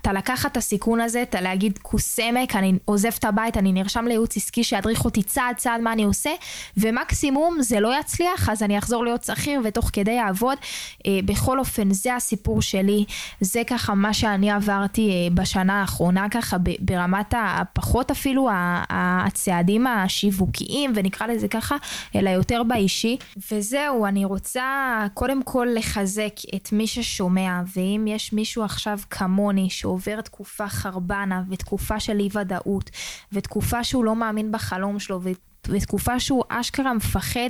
אתה 0.00 0.12
לקחת 0.12 0.52
את 0.52 0.56
הסיכון 0.56 1.00
הזה, 1.00 1.22
אתה 1.22 1.40
להגיד 1.40 1.78
כוס 1.82 2.18
עמק, 2.18 2.56
אני 2.56 2.72
עוזב 2.84 3.10
את 3.18 3.24
הבית, 3.24 3.56
אני 3.56 3.72
נרשם 3.72 4.04
לייעוץ 4.04 4.36
עסקי 4.36 4.64
שידריך 4.64 5.04
אותי 5.04 5.22
צעד 5.22 5.56
צעד 5.56 5.80
מה 5.80 5.92
אני 5.92 6.04
עושה, 6.04 6.30
ומקסימום 6.76 7.62
זה 7.62 7.80
לא 7.80 8.00
יצליח, 8.00 8.48
אז 8.48 8.62
אני 8.62 8.78
אחזור 8.78 9.04
להיות 9.04 9.24
שכיר 9.24 9.60
ותוך 9.64 9.90
כדי 9.92 10.10
יעבוד. 10.10 10.58
אה, 11.06 11.18
בכל 11.24 11.58
אופן, 11.58 11.92
זה 11.92 12.14
הסיפור 12.14 12.62
שלי, 12.62 13.04
זה 13.40 13.62
ככה 13.66 13.94
מה 13.94 14.14
שאני 14.14 14.50
עברתי 14.50 15.10
אה, 15.10 15.34
בשנה 15.34 15.80
האחרונה, 15.80 16.26
ככה 16.30 16.56
ברמת 16.80 17.34
הפחות 17.36 18.10
אפילו 18.10 18.48
הצעדים 18.88 19.86
השיווקיים, 19.86 20.92
ונקרא 20.94 21.26
לזה 21.26 21.48
ככה, 21.48 21.76
אלא 22.14 22.30
יותר 22.30 22.62
באישי. 22.62 23.16
וזהו, 23.52 24.06
אני 24.06 24.24
רוצה 24.24 24.96
קודם 25.14 25.42
כל 25.42 25.68
לחזק 25.74 26.27
את 26.56 26.72
מי 26.72 26.86
ששומע, 26.86 27.60
ואם 27.76 28.04
יש 28.08 28.32
מישהו 28.32 28.64
עכשיו 28.64 28.98
כמוני, 29.10 29.70
שעובר 29.70 30.20
תקופה 30.20 30.68
חרבנה 30.68 31.42
ותקופה 31.50 32.00
של 32.00 32.20
אי 32.20 32.28
ודאות 32.32 32.90
ותקופה 33.32 33.84
שהוא 33.84 34.04
לא 34.04 34.16
מאמין 34.16 34.52
בחלום 34.52 34.98
שלו 34.98 35.20
ותקופה 35.68 36.20
שהוא 36.20 36.44
אשכרה 36.48 36.94
מפחד 36.94 37.48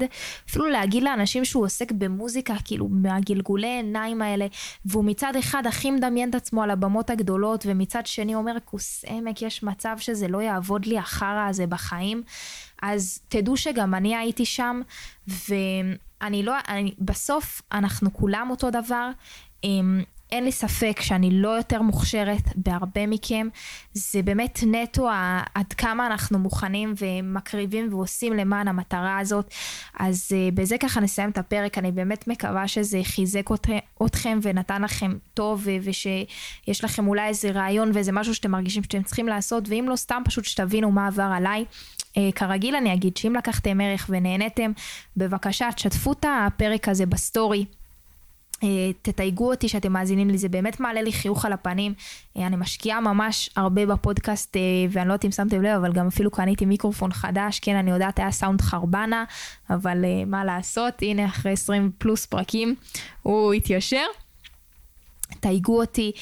אפילו 0.49 0.69
להגיד 0.69 1.03
לאנשים 1.03 1.45
שהוא 1.45 1.65
עוסק 1.65 1.93
במוזיקה 1.93 2.55
כאילו 2.65 2.89
מהגלגולי 2.89 3.67
עיניים 3.67 4.23
האלה 4.23 4.47
והוא 4.85 5.05
מצד 5.05 5.37
אחד 5.39 5.67
הכי 5.67 5.91
מדמיין 5.91 6.31
את 6.31 6.35
עצמו 6.35 6.63
על 6.63 6.71
הבמות 6.71 7.11
הגדולות 7.11 7.65
ומצד 7.69 8.07
שני 8.07 8.35
אומר 8.35 8.57
כוס 8.65 9.05
עמק 9.09 9.43
יש 9.43 9.63
מצב 9.63 9.97
שזה 9.99 10.29
לא 10.29 10.43
יעבוד 10.43 10.87
לי 10.87 10.99
החרא 10.99 11.47
הזה 11.49 11.67
בחיים. 11.67 12.23
אז 12.83 13.21
תדעו 13.29 13.57
שגם 13.57 13.95
אני 13.95 14.17
הייתי 14.17 14.45
שם 14.45 14.81
ואני 16.23 16.43
לא, 16.43 16.55
אני, 16.69 16.95
בסוף 16.99 17.63
אנחנו 17.73 18.13
כולם 18.13 18.51
אותו 18.51 18.71
דבר 18.71 19.11
אמ, 19.65 20.03
אין 20.33 20.45
לי 20.45 20.53
ספק 20.53 21.01
שאני 21.01 21.31
לא 21.33 21.49
יותר 21.49 21.83
מוכשרת 21.83 22.43
בהרבה 22.57 23.07
מכם. 23.07 23.49
זה 23.93 24.23
באמת 24.23 24.59
נטו 24.67 25.09
עד 25.55 25.73
כמה 25.73 26.07
אנחנו 26.07 26.39
מוכנים 26.39 26.95
ומקריבים 26.99 27.95
ועושים 27.95 28.33
למען 28.33 28.69
המטרה 28.69 29.19
הזאת. 29.19 29.55
אז 29.99 30.29
uh, 30.29 30.55
בזה 30.55 30.79
ככה 30.79 31.01
נסיים 31.01 31.31
את 31.31 31.39
הפרק. 31.39 31.79
אני 31.79 31.93
באמת 31.93 32.29
מקווה 32.29 32.69
שזה 32.69 33.01
חיזק 33.05 33.49
אתכם 34.07 34.39
ונתן 34.43 34.83
לכם 34.83 35.13
טוב 35.35 35.67
ושיש 35.83 36.85
לכם 36.85 37.09
אולי 37.09 37.29
איזה 37.29 37.51
רעיון 37.51 37.91
ואיזה 37.95 38.13
משהו 38.13 38.35
שאתם 38.35 38.51
מרגישים 38.51 38.83
שאתם 38.83 39.03
צריכים 39.03 39.29
לעשות, 39.29 39.69
ואם 39.69 39.87
לא 39.89 39.97
סתם 39.97 40.23
פשוט 40.25 40.45
שתבינו 40.45 40.91
מה 40.91 41.07
עבר 41.07 41.31
עליי. 41.35 41.65
Uh, 42.01 42.19
כרגיל 42.35 42.77
אני 42.77 42.95
אגיד 42.95 43.17
שאם 43.17 43.35
לקחתם 43.37 43.81
ערך 43.81 44.07
ונהנתם, 44.09 44.73
בבקשה 45.17 45.69
תשתפו 45.73 46.13
את 46.13 46.25
הפרק 46.29 46.89
הזה 46.89 47.07
בסטורי. 47.07 47.65
אה, 48.63 48.91
תתייגו 49.03 49.51
אותי 49.51 49.69
שאתם 49.69 49.93
מאזינים 49.93 50.31
לי, 50.31 50.39
זה 50.39 50.49
באמת 50.49 50.81
מעלה 50.81 51.03
לי 51.03 51.13
חיוך 51.13 51.45
על 51.45 51.53
הפנים. 51.53 51.95
אה, 52.37 52.47
אני 52.47 52.57
משקיעה 52.57 53.01
ממש 53.01 53.51
הרבה 53.57 53.87
בפודקאסט, 53.87 54.57
אה, 54.57 54.61
ואני 54.91 55.09
לא 55.09 55.13
יודעת 55.13 55.25
אם 55.25 55.31
שמתם 55.31 55.63
לב, 55.63 55.77
אבל 55.77 55.93
גם 55.93 56.07
אפילו 56.07 56.31
קניתי 56.31 56.67
מיקרופון 56.67 57.13
חדש. 57.13 57.61
כן, 57.61 57.77
אני 57.77 57.91
יודעת, 57.91 58.19
היה 58.19 58.31
סאונד 58.31 58.61
חרבנה, 58.61 59.25
אבל 59.71 60.05
מה 60.27 60.45
לעשות, 60.45 60.95
הנה 61.03 61.27
אחרי 61.27 61.53
20 61.53 61.91
פלוס 61.99 62.27
פרקים 62.27 62.75
הוא 63.23 63.53
התיישר. 63.53 64.07
תייגו 65.41 65.81
אותי, 65.81 66.13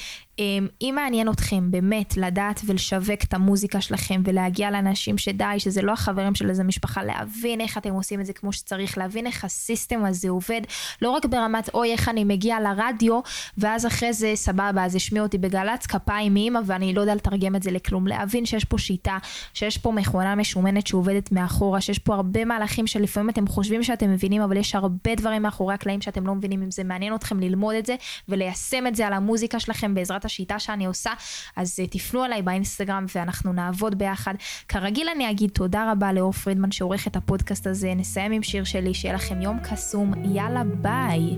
אם 0.81 0.93
מעניין 0.95 1.29
אתכם 1.29 1.71
באמת 1.71 2.17
לדעת 2.17 2.61
ולשווק 2.65 3.23
את 3.23 3.33
המוזיקה 3.33 3.81
שלכם 3.81 4.21
ולהגיע 4.25 4.71
לאנשים 4.71 5.17
שדי, 5.17 5.55
שזה 5.57 5.81
לא 5.81 5.91
החברים 5.91 6.35
של 6.35 6.49
איזה 6.49 6.63
משפחה, 6.63 7.03
להבין 7.03 7.61
איך 7.61 7.77
אתם 7.77 7.93
עושים 7.93 8.21
את 8.21 8.25
זה 8.25 8.33
כמו 8.33 8.53
שצריך, 8.53 8.97
להבין 8.97 9.27
איך 9.27 9.45
הסיסטם 9.45 10.05
הזה 10.05 10.29
עובד, 10.29 10.61
לא 11.01 11.09
רק 11.09 11.25
ברמת 11.25 11.69
אוי 11.73 11.91
איך 11.91 12.09
אני 12.09 12.23
מגיע 12.23 12.59
לרדיו, 12.59 13.19
ואז 13.57 13.85
אחרי 13.85 14.13
זה 14.13 14.31
סבבה, 14.35 14.85
אז 14.85 14.95
השמיעו 14.95 15.25
אותי 15.25 15.37
בגל"צ 15.37 15.85
כפיים 15.85 16.33
מאמא 16.33 16.59
ואני 16.65 16.93
לא 16.93 17.01
יודע 17.01 17.15
לתרגם 17.15 17.55
את 17.55 17.63
זה 17.63 17.71
לכלום, 17.71 18.07
להבין 18.07 18.45
שיש 18.45 18.65
פה 18.65 18.77
שיטה, 18.77 19.17
שיש 19.53 19.77
פה 19.77 19.91
מכונה 19.91 20.35
משומנת 20.35 20.87
שעובדת 20.87 21.31
מאחורה, 21.31 21.81
שיש 21.81 21.99
פה 21.99 22.15
הרבה 22.15 22.45
מהלכים 22.45 22.87
שלפעמים 22.87 23.29
אתם 23.29 23.47
חושבים 23.47 23.83
שאתם 23.83 24.11
מבינים, 24.11 24.41
אבל 24.41 24.57
יש 24.57 24.75
הרבה 24.75 25.15
דברים 25.15 25.41
מאחורי 25.41 25.73
הקלעים 25.73 26.01
שאתם 26.01 26.27
לא 26.27 26.35
מבינים, 26.35 26.63
אם 26.63 26.71
זה 26.71 26.83
מעניין 26.83 27.15
אתכם 27.15 27.39
ללמוד 27.39 27.75
את 27.75 27.85
זה 27.85 27.95
וליישם 28.29 28.87
את 28.87 28.95
זה 28.95 29.07
על 29.07 29.13
המוזיקה 29.13 29.59
שלכם 29.59 29.93
בעזרת 29.93 30.25
השיטה 30.27 30.59
שאני 30.59 30.85
עושה, 30.85 31.11
אז 31.55 31.79
uh, 31.79 31.91
תפנו 31.91 32.25
אליי 32.25 32.41
באינסטגרם 32.41 33.05
ואנחנו 33.15 33.53
נעבוד 33.53 33.97
ביחד. 33.97 34.33
כרגיל 34.67 35.07
אני 35.15 35.29
אגיד 35.29 35.49
תודה 35.49 35.91
רבה 35.91 36.13
לאור 36.13 36.31
פרידמן 36.31 36.71
שעורך 36.71 37.07
את 37.07 37.15
הפודקאסט 37.15 37.67
הזה, 37.67 37.93
נסיים 37.95 38.31
עם 38.31 38.43
שיר 38.43 38.63
שלי, 38.63 38.93
שיהיה 38.93 39.15
לכם 39.15 39.41
יום 39.41 39.59
קסום, 39.59 40.13
יאללה 40.35 40.63
ביי. 40.63 41.37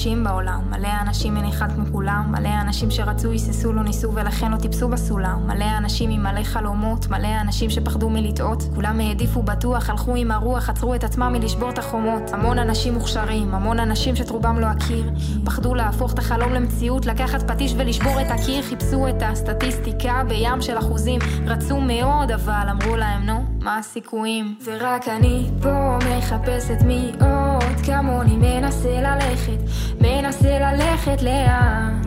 אנשים 0.00 0.24
בעולם, 0.24 0.60
מלא 0.70 0.88
אנשים 1.00 1.36
אין 1.36 1.44
אחד 1.44 1.72
כמו 1.72 1.84
כולם, 1.92 2.32
מלא 2.32 2.48
אנשים 2.60 2.90
שרצו, 2.90 3.30
היססו, 3.30 3.72
לא 3.72 3.82
ניסו 3.82 4.12
ולכן 4.14 4.52
לא 4.52 4.56
טיפסו 4.56 4.88
בסולם, 4.88 5.46
מלא 5.46 5.64
אנשים 5.78 6.10
עם 6.10 6.22
מלא 6.22 6.42
חלומות, 6.42 7.08
מלא 7.10 7.40
אנשים 7.40 7.70
שפחדו 7.70 8.10
מלטעות, 8.10 8.62
כולם 8.74 9.00
העדיפו 9.00 9.42
בטוח, 9.42 9.90
הלכו 9.90 10.16
עם 10.16 10.30
הרוח, 10.30 10.68
עצרו 10.70 10.94
את 10.94 11.04
עצמם 11.04 11.32
מלשבור 11.32 11.70
את 11.70 11.78
החומות, 11.78 12.22
המון 12.32 12.58
אנשים 12.58 12.94
מוכשרים, 12.94 13.54
המון 13.54 13.78
אנשים 13.78 14.16
שאת 14.16 14.30
רובם 14.30 14.58
לא 14.58 14.66
אכיר, 14.78 15.10
פחדו 15.44 15.74
להפוך 15.74 16.12
את 16.12 16.18
החלום 16.18 16.52
למציאות, 16.52 17.06
לקחת 17.06 17.50
פטיש 17.50 17.74
ולשבור 17.76 18.20
את 18.20 18.30
הקיר, 18.30 18.62
חיפשו 18.62 19.08
את 19.08 19.22
הסטטיסטיקה 19.22 20.22
בים 20.28 20.62
של 20.62 20.78
אחוזים, 20.78 21.20
רצו 21.46 21.80
מאוד 21.80 22.30
אבל 22.30 22.66
אמרו 22.70 22.96
להם 22.96 23.26
נו, 23.26 23.44
מה 23.60 23.78
הסיכויים? 23.78 24.54
ורק 24.64 25.08
אני 25.08 25.50
פה 25.62 25.98
מחפשת 25.98 26.82
מי 26.86 27.12
עוד 27.20 27.39
כמוני 27.86 28.36
מנסה 28.36 29.00
ללכת 29.00 29.58
מנסה 30.00 30.58
ללכת 30.58 31.22
לאן? 31.22 32.02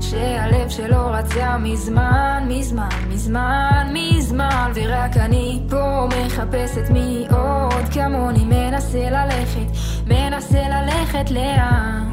שהלב 0.00 0.68
שלו 0.68 1.06
רצה 1.10 1.58
מזמן, 1.58 2.44
מזמן, 2.48 2.88
מזמן, 3.08 3.92
מזמן 3.92 4.72
ורק 4.74 5.16
אני 5.16 5.60
פה 5.70 6.06
מחפשת 6.08 6.90
מי 6.90 7.26
עוד 7.30 7.88
כמוני 7.92 8.44
מנסה 8.44 9.10
ללכת, 9.10 9.66
מנסה 10.06 10.62
ללכת 10.68 11.30
לאן? 11.30 12.08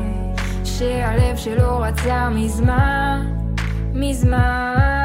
שהלב 0.65 1.37
שלו 1.37 1.79
רצה 1.79 2.29
מזמן, 2.29 3.25
מזמן 3.93 4.96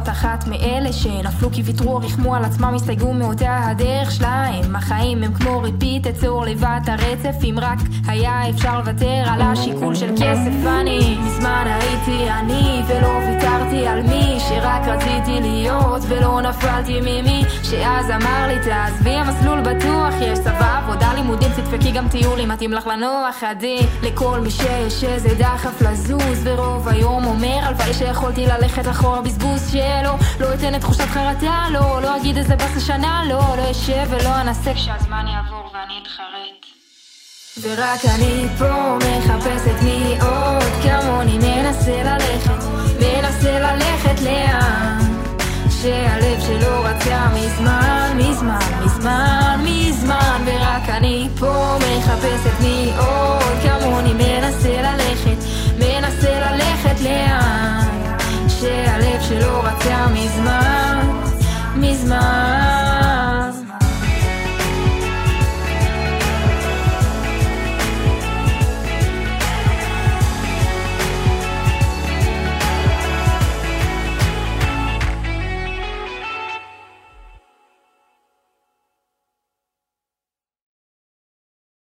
להיות 0.00 0.08
אחת 0.08 0.44
מאלה 0.46 0.92
שנפלו 0.92 1.50
כי 1.52 1.62
ויתרו 1.62 1.94
או 1.94 1.98
ריחמו 1.98 2.34
על 2.34 2.44
עצמם, 2.44 2.74
הסתייגו 2.74 3.12
מאותה 3.12 3.58
הדרך 3.70 4.10
שלהם. 4.10 4.76
החיים 4.76 5.22
הם 5.22 5.34
כמו 5.34 5.60
repeat, 5.60 6.06
אצור 6.06 6.44
לבד 6.44 6.80
הרצף, 6.86 7.44
אם 7.44 7.54
רק 7.60 7.78
היה 8.06 8.48
אפשר 8.50 8.78
לוותר 8.78 9.22
על 9.26 9.42
השיקול 9.42 9.94
של 9.94 10.10
כסף. 10.16 10.66
אני 10.80 11.18
מזמן 11.24 11.64
הייתי 11.66 12.30
אני, 12.30 12.82
ולא 12.88 13.08
ויתרתי 13.08 13.86
על 13.86 14.02
מי 14.02 14.38
שרק 14.48 14.82
רציתי 14.86 15.40
להיות, 15.40 16.02
ולא 16.08 16.40
נפלתי 16.40 17.00
ממי 17.00 17.44
שאז 17.62 18.06
אמר 18.10 18.46
לי 18.48 18.56
תעזבי 18.64 19.10
המסלול 19.10 19.60
בטוח, 19.60 20.14
יש 20.20 20.38
צבא, 20.38 20.80
עבודה, 20.84 21.14
לימודים, 21.14 21.48
תדפקי 21.56 21.90
גם 21.90 22.08
טיול 22.08 22.40
אם 22.40 22.48
מתאים 22.48 22.72
לך 22.72 22.86
לנוח 22.86 23.42
עדי. 23.42 23.78
לכל 24.02 24.40
מי 24.40 24.50
שיש 24.50 25.04
איזה 25.04 25.28
דחף 25.38 25.82
לזוז, 25.82 26.40
ורוב 26.42 26.88
היום 26.88 27.24
אומר 27.24 27.58
הלוואי 27.62 27.94
שיכולתי 27.94 28.46
ללכת 28.46 28.88
אחורה 28.88 29.22
בזמן 29.22 29.54
אז 29.54 29.70
יהיה 29.90 30.02
לו. 30.02 30.16
לא 30.40 30.54
אתן 30.54 30.74
את 30.74 30.80
תחושת 30.80 31.08
חרטה 31.08 31.66
לו 31.72 32.00
לא 32.00 32.16
אגיד 32.16 32.36
איזה 32.36 32.56
באסה 32.56 32.76
לשנה 32.76 33.22
לו 33.28 33.40
לא 33.56 33.70
אשב 33.70 34.06
ולא 34.10 34.40
אנסה. 34.40 34.74
כשהזמן 34.74 35.26
יעבור 35.28 35.70
ואני 35.74 35.94
אתחרט. 36.02 36.66
ורק 37.62 38.04
אני 38.14 38.46
פה 38.58 38.96
מחפשת 38.96 39.82
מי 39.82 40.18
עוד 40.20 40.72
כמוני 40.82 41.38
מנסה 41.38 42.02
ללכת 42.02 42.64
מנסה 43.00 43.58
ללכת 43.58 44.20
לאן? 44.20 44.98
שהלב 45.82 46.40
שלו 46.40 46.82
רצה 46.82 47.26
מזמן, 47.34 48.18
מזמן, 48.18 48.58
מזמן, 48.84 49.60
מזמן. 49.64 50.42
ורק 50.44 50.88
אני 50.88 51.28
פה 51.38 51.76
מחפשת 51.76 52.60
מי 52.60 52.92
עוד 52.98 53.58
כמוני 53.62 54.12
מנסה 54.12 54.82
ללכת, 54.82 55.44
מנסה 55.78 56.40
ללכת 56.40 57.00
לאן? 57.00 57.80
שהלב 58.48 59.09
שלא 59.30 59.62
רצה 59.64 60.06
מזמן, 60.08 61.20
מזמן. 61.76 62.69